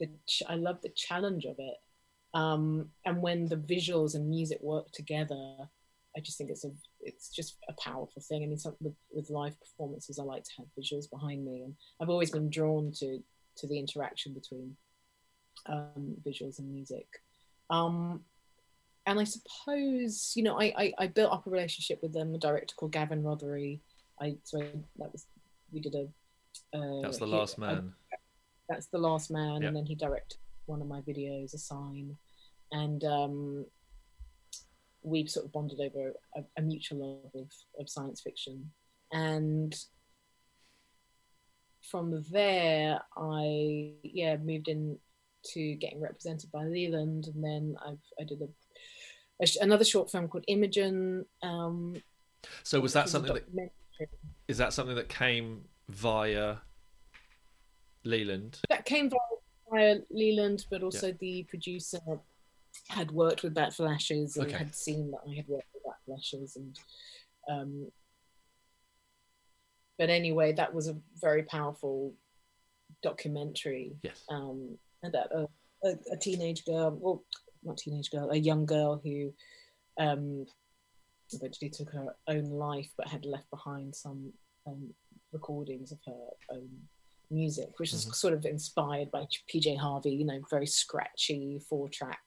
[0.00, 1.76] the ch- i love the challenge of it
[2.34, 5.56] um, and when the visuals and music work together,
[6.16, 6.70] I just think it's a
[7.00, 8.42] it's just a powerful thing.
[8.42, 11.74] I mean, some, with, with live performances, I like to have visuals behind me, and
[12.00, 13.22] I've always been drawn to
[13.58, 14.76] to the interaction between
[15.66, 17.06] um, visuals and music.
[17.68, 18.22] Um,
[19.06, 22.38] and I suppose you know I, I, I built up a relationship with them, a
[22.38, 23.80] director called Gavin Rothery.
[24.20, 24.66] I so I,
[24.98, 25.26] that was
[25.72, 26.08] we did a.
[26.76, 27.92] Uh, That's the he- last I- man.
[28.68, 29.68] that's the last man, Yeah.
[29.68, 32.16] and then he directed one of my videos, a sign,
[32.70, 33.66] and um,
[35.02, 37.50] we sort of bonded over a, a mutual love of,
[37.80, 38.70] of science fiction,
[39.12, 39.74] and
[41.90, 44.98] from there I yeah moved in
[45.52, 48.48] to getting represented by Leland, and then I've I did a
[49.46, 51.24] sh- another short film called Imogen.
[51.42, 52.02] Um,
[52.62, 54.08] So was that something that
[54.48, 56.56] is that something that came via
[58.04, 58.58] Leland?
[58.68, 59.18] that came via,
[59.70, 61.98] via Leland, but also the producer
[62.88, 64.56] had worked with Bat Flashes and Okay.
[64.58, 66.78] had seen that I had worked with Bat Flashes, and
[67.48, 67.90] um,
[69.98, 72.14] but anyway, that was a very powerful
[73.02, 74.24] documentary Yes.
[74.28, 75.48] um, about a,
[75.84, 77.24] a, a teenage girl, well,
[77.62, 79.32] not teenage girl, a young girl who
[79.98, 80.46] um,
[81.32, 84.32] eventually took her own life, but had left behind some
[84.66, 84.92] um,
[85.32, 86.68] recordings of her own
[87.30, 88.14] music, which is Mhm.
[88.14, 90.12] sort of inspired by PJ Harvey.
[90.12, 92.22] You know, very scratchy four-track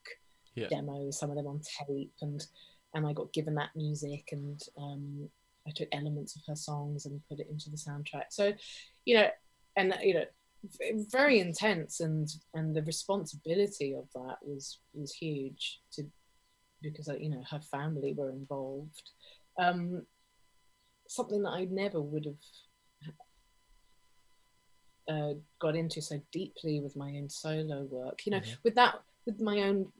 [0.55, 0.67] Yeah.
[0.69, 2.45] demos, some of them on tape, and
[2.93, 5.29] and I got given that music, and um,
[5.67, 8.27] I took elements of her songs and put it into the soundtrack.
[8.31, 8.53] So,
[9.03, 9.29] you know,
[9.75, 10.25] and you know
[11.11, 16.03] very intense and and the responsibility of that was was huge to
[16.81, 19.11] because you know her family were involved.
[19.59, 20.05] Um
[21.07, 23.13] something that i never would have
[25.07, 28.25] uh, got into so deeply with my own solo work.
[28.25, 28.57] You know Mhm.
[28.63, 29.91] with that with my own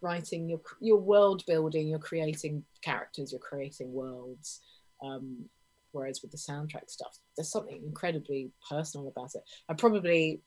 [0.00, 4.62] writing your your world building you're creating characters you're creating worlds.
[5.02, 5.48] Um
[5.94, 9.42] whereas with the soundtrack stuff there's something incredibly personal about it.
[9.68, 10.42] I probably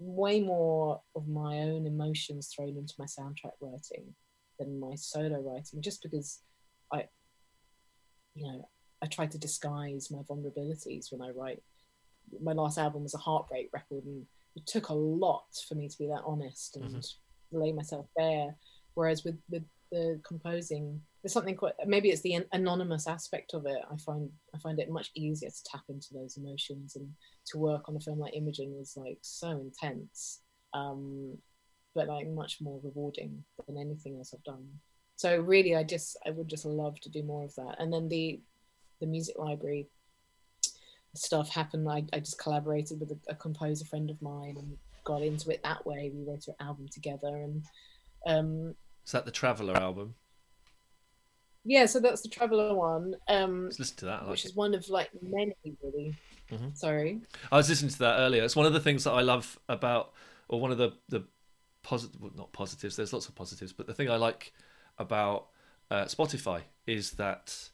[0.00, 4.14] way more of my own emotions thrown into my soundtrack writing
[4.58, 6.40] than my solo writing just because
[6.92, 7.04] i
[8.34, 8.68] you know
[9.02, 11.62] i try to disguise my vulnerabilities when i write.
[12.42, 15.98] My last album was a heartbreak record and it took a lot for me to
[15.98, 17.58] be that honest and mm-hmm.
[17.58, 18.54] lay myself bare.
[18.94, 23.78] Whereas with with the composing there's something quite maybe it's the anonymous aspect of it
[23.90, 27.08] i find i find it much easier to tap into those emotions and
[27.50, 30.40] to work on a film like Imogen was like so intense,
[30.74, 31.36] um,
[31.94, 34.66] but like much more rewarding than anything else I've done.
[35.16, 37.76] So really, I just I would just love to do more of that.
[37.78, 38.40] And then the
[39.00, 39.88] the music library
[41.14, 41.88] stuff happened.
[41.88, 45.62] I, I just collaborated with a, a composer friend of mine and got into it
[45.64, 46.12] that way.
[46.14, 47.64] We wrote an album together, and
[48.26, 48.74] um,
[49.06, 50.14] Is that the Traveller album?
[51.64, 54.22] Yeah, so that's the Traveller one, um, Let's listen to that.
[54.22, 54.48] Like which it.
[54.50, 56.16] is one of like many really.
[56.50, 56.76] Mhm.
[56.76, 57.20] Sorry.
[57.52, 58.42] I was listening to that earlier.
[58.42, 60.12] It's one of the things that I love about,
[60.48, 61.24] or one of the the
[61.82, 62.96] positive, well, not positives.
[62.96, 64.52] There's lots of positives, but the thing I like
[64.98, 65.48] about
[65.90, 67.70] uh, Spotify is that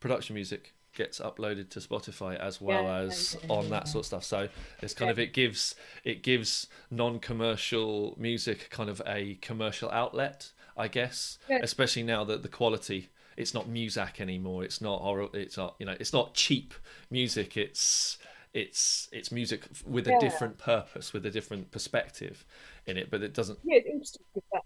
[0.00, 3.70] production music gets uploaded to Spotify as well Yeah, as yeah, on yeah.
[3.70, 4.24] that sort of stuff.
[4.24, 4.48] So
[4.82, 5.74] it's kind of it gives
[6.04, 11.38] it gives non-commercial music kind of a commercial outlet, I guess.
[11.50, 14.64] Especially now that the quality it's not Muzak anymore.
[14.64, 15.02] It's not.
[15.34, 15.96] It's not you know.
[15.98, 16.74] It's not cheap
[17.10, 17.56] music.
[17.56, 18.18] It's
[18.54, 22.44] it's it's music with a different purpose, with a different perspective
[22.86, 23.10] in it.
[23.10, 23.58] But it doesn't.
[23.64, 24.22] Yeah, it's interesting.
[24.34, 24.62] because That,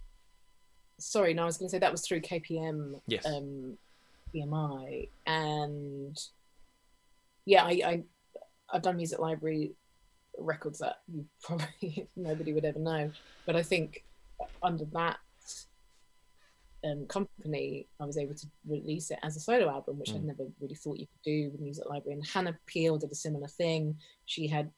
[0.98, 3.26] sorry, no, I was going to say that was through KPM, Yes.
[3.26, 3.76] um,
[4.34, 6.16] BMI, and
[7.46, 8.02] yeah, I, I
[8.72, 9.72] I've done music library
[10.38, 13.10] records that you probably nobody would ever know,
[13.46, 14.04] but I think
[14.62, 15.18] under that
[16.84, 20.26] um, company, I was able to release it as a solo album, which I'd Mm.
[20.32, 22.14] never really thought you could do with music library.
[22.14, 23.98] And Hannah Peel did a similar thing.
[24.26, 24.70] She had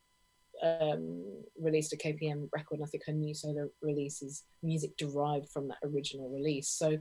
[0.62, 1.24] um,
[1.60, 5.68] released a KPM record, and I think her new solo release is music derived from
[5.68, 6.68] that original release.
[6.68, 6.98] So,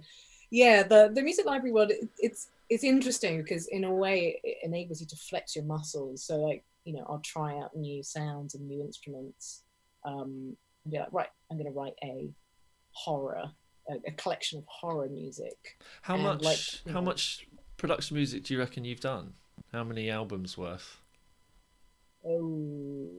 [0.49, 4.57] yeah, the the music library world it, it's it's interesting because in a way it
[4.63, 6.23] enables you to flex your muscles.
[6.23, 9.63] So, like you know, I'll try out new sounds and new instruments,
[10.05, 12.29] um, and be like, right, I'm going to write a
[12.93, 13.51] horror,
[13.91, 15.77] a, a collection of horror music.
[16.01, 16.43] How And, much?
[16.43, 19.33] like, how know- much production music do you reckon you've done?
[19.71, 20.97] How many albums worth?
[22.25, 23.09] Oh,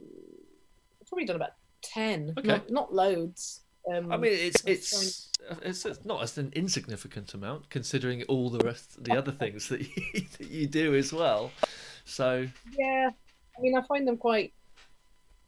[1.00, 1.52] I've probably done about
[1.82, 2.46] ten, Okay.
[2.48, 3.60] not not loads.
[3.92, 5.30] Um, I mean, it's it's
[5.62, 9.80] it's, it's not as an insignificant amount considering all the rest, the other things that
[9.80, 11.50] you, that you do as well.
[12.04, 12.46] So
[12.78, 13.10] Yeah,
[13.58, 14.52] I mean, I find them quite.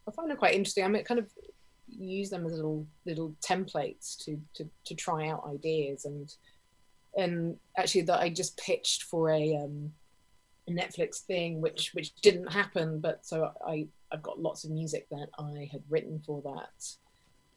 [0.07, 0.83] I find them quite interesting.
[0.83, 1.31] I mean, kind of
[1.97, 6.33] use them as little little templates to to to try out ideas and
[7.17, 9.91] and actually that I just pitched for a um
[10.67, 15.07] a Netflix thing which which didn't happen but so I I've got lots of music
[15.11, 16.85] that I had written for that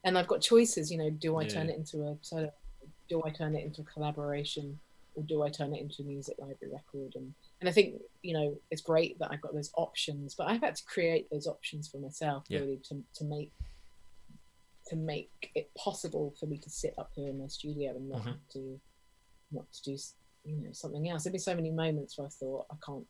[0.05, 2.51] and I've got choices you know do I turn it into a solo
[3.09, 4.79] do I turn it into a collaboration
[5.15, 7.15] or do I turn it into a music library record?
[7.17, 10.61] And and I think you know it's great that I've got those options, but I've
[10.61, 12.61] had to create those options for myself Yeah.
[12.61, 13.53] really to to make
[14.89, 18.21] to make it possible for me to sit up here in my studio and not
[18.23, 18.25] Mhm.
[18.27, 18.81] have to
[19.51, 19.97] not to do
[20.45, 21.25] you know something else.
[21.25, 23.07] There've been so many moments where I thought I can't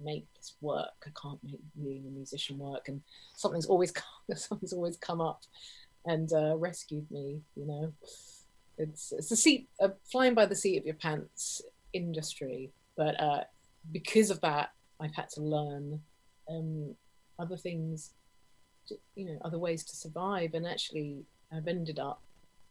[0.00, 0.94] make this work.
[1.06, 3.02] I can't make being a musician work, and
[3.36, 5.42] something's always come, something's always come up
[6.04, 7.42] and uh, rescued me.
[7.56, 7.92] You know,
[8.78, 13.44] it's it's the seat uh, flying by the seat of your pants industry, but uh,
[13.92, 16.02] because of that, I've had to learn
[16.48, 16.96] um,
[17.38, 18.14] other things,
[19.14, 22.22] you know, other ways to survive, and actually, I've ended up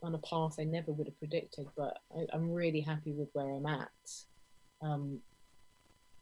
[0.03, 1.68] on a path I never would have predicted.
[1.76, 3.89] But I, I'm really happy with where I'm at.
[4.82, 5.20] Um,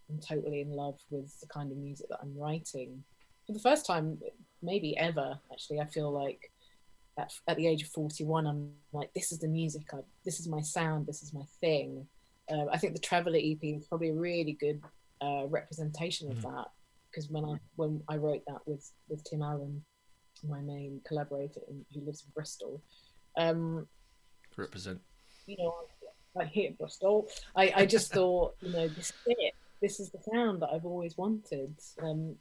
[0.10, 3.04] I'm totally in love with the kind of music that I'm writing.
[3.48, 4.20] For the first time,
[4.62, 6.52] maybe ever, actually, I feel like
[7.18, 10.48] at, at the age of 41, I'm like, this is the music, I, this is
[10.48, 12.08] my sound, this is my thing.
[12.50, 14.82] Uh, I think the Traveller EP is probably a really good
[15.22, 16.42] uh, representation of Mhm.
[16.44, 16.68] that
[17.16, 19.84] because when I when I wrote that with with Tim Allen,
[20.48, 22.82] my main collaborator in, who lives in Bristol,
[23.38, 23.88] um,
[24.58, 25.00] Represent.
[25.48, 25.74] you know,
[26.38, 27.28] I, I hit Bristol.
[27.56, 29.54] I, I just thought, you know, this is it.
[29.82, 31.76] This is the sound that I've always wanted.
[32.02, 32.36] Um,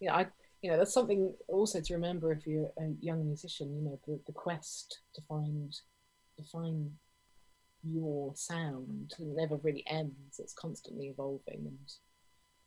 [0.00, 0.26] you know, I,
[0.62, 3.74] you know, that's something also to remember if you're a young musician.
[3.74, 5.74] You know, the, the quest to find,
[6.36, 6.90] to find
[7.82, 10.38] your sound never really ends.
[10.38, 11.92] It's constantly evolving, and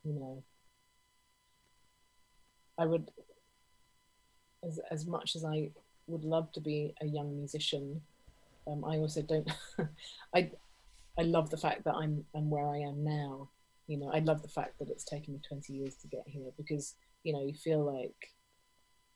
[0.03, 0.43] you know,
[2.81, 3.11] I would,
[4.67, 5.69] as as much as I
[6.07, 8.01] would love to be a young musician,
[8.67, 9.49] um, I also don't.
[10.35, 10.49] I
[11.19, 13.49] I love the fact that I'm I'm where I am now.
[13.87, 16.51] You know, I love the fact that it's taken me 20 years to get here
[16.57, 18.31] because you know you feel like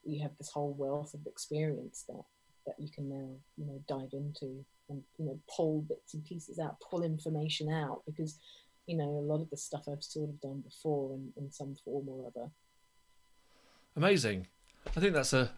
[0.03, 2.25] you have this whole wealth of experience that
[2.67, 6.59] that you can now you know dive into and you know pull bits and pieces
[6.59, 8.37] out, pull information out because
[8.85, 11.75] you know a lot of the stuff I've sort of done before in, in some
[11.83, 12.51] form or other.
[13.95, 14.47] Amazing.
[14.95, 15.51] I think that's a,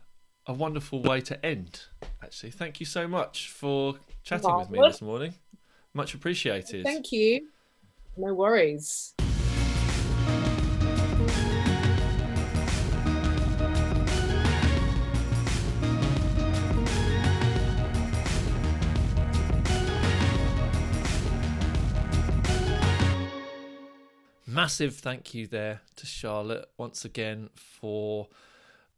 [0.46, 1.82] a wonderful way to end,
[2.24, 2.52] actually.
[2.52, 5.34] Thank you so much for chatting with me this morning.
[5.94, 6.84] Much appreciated.
[6.84, 7.48] Thank you.
[8.16, 9.16] No worries.
[24.58, 28.28] Massive thank you there to Charlotte once again for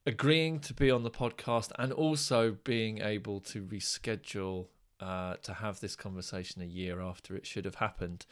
[0.05, 4.68] agreeing to be on the podcast and also being able to reschedule
[5.01, 8.26] uh, to have this conversation a year after it should have happened.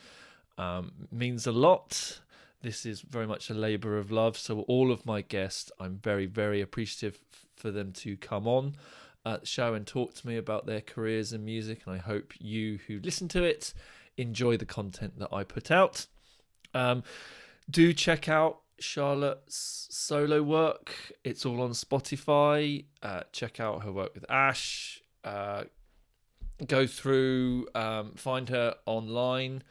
[0.57, 2.21] Um, means a lot.
[2.61, 4.37] This is very much a labour of love.
[4.37, 7.19] So, all of my guests, I'm very, very appreciative
[7.57, 8.77] for them to come on
[9.25, 11.81] uh, show and talk to me about their careers in music.
[11.85, 13.73] And I hope you who listen to it
[14.15, 16.07] enjoy the content that I put out.
[16.77, 17.03] Um,
[17.69, 20.93] do check out Charlotte's solo work.
[21.23, 22.85] It's all on Spotify.
[23.01, 25.01] Uh, check out her work with Ash.
[25.23, 25.63] Uh,
[26.67, 29.63] go through, um, find her online.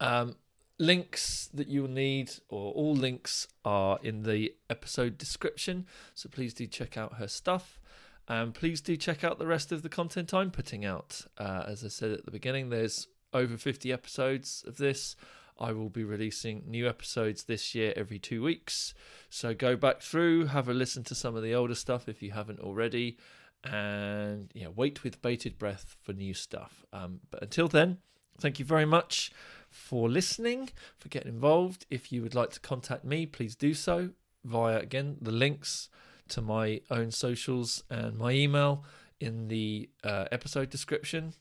[0.00, 0.36] Um,
[0.78, 5.86] links that you'll need, or all links, are in the episode description.
[6.14, 7.78] So please do check out her stuff.
[8.26, 11.26] And please do check out the rest of the content I'm putting out.
[11.36, 15.14] Uh, as I said at the beginning, there's over 50 episodes of this.
[15.58, 18.94] I will be releasing new episodes this year every two weeks.
[19.30, 22.32] So go back through, have a listen to some of the older stuff if you
[22.32, 23.18] haven't already,
[23.62, 26.84] and yeah, wait with bated breath for new stuff.
[26.92, 27.98] Um, but until then,
[28.38, 29.32] thank you very much
[29.70, 31.86] for listening, for getting involved.
[31.90, 34.10] If you would like to contact me, please do so
[34.44, 35.88] via again the links
[36.28, 38.84] to my own socials and my email
[39.20, 41.34] in the uh, episode description.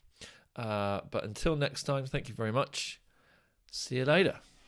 [0.56, 3.02] Uh, but until next time, thank you very much.
[3.76, 4.40] See you later.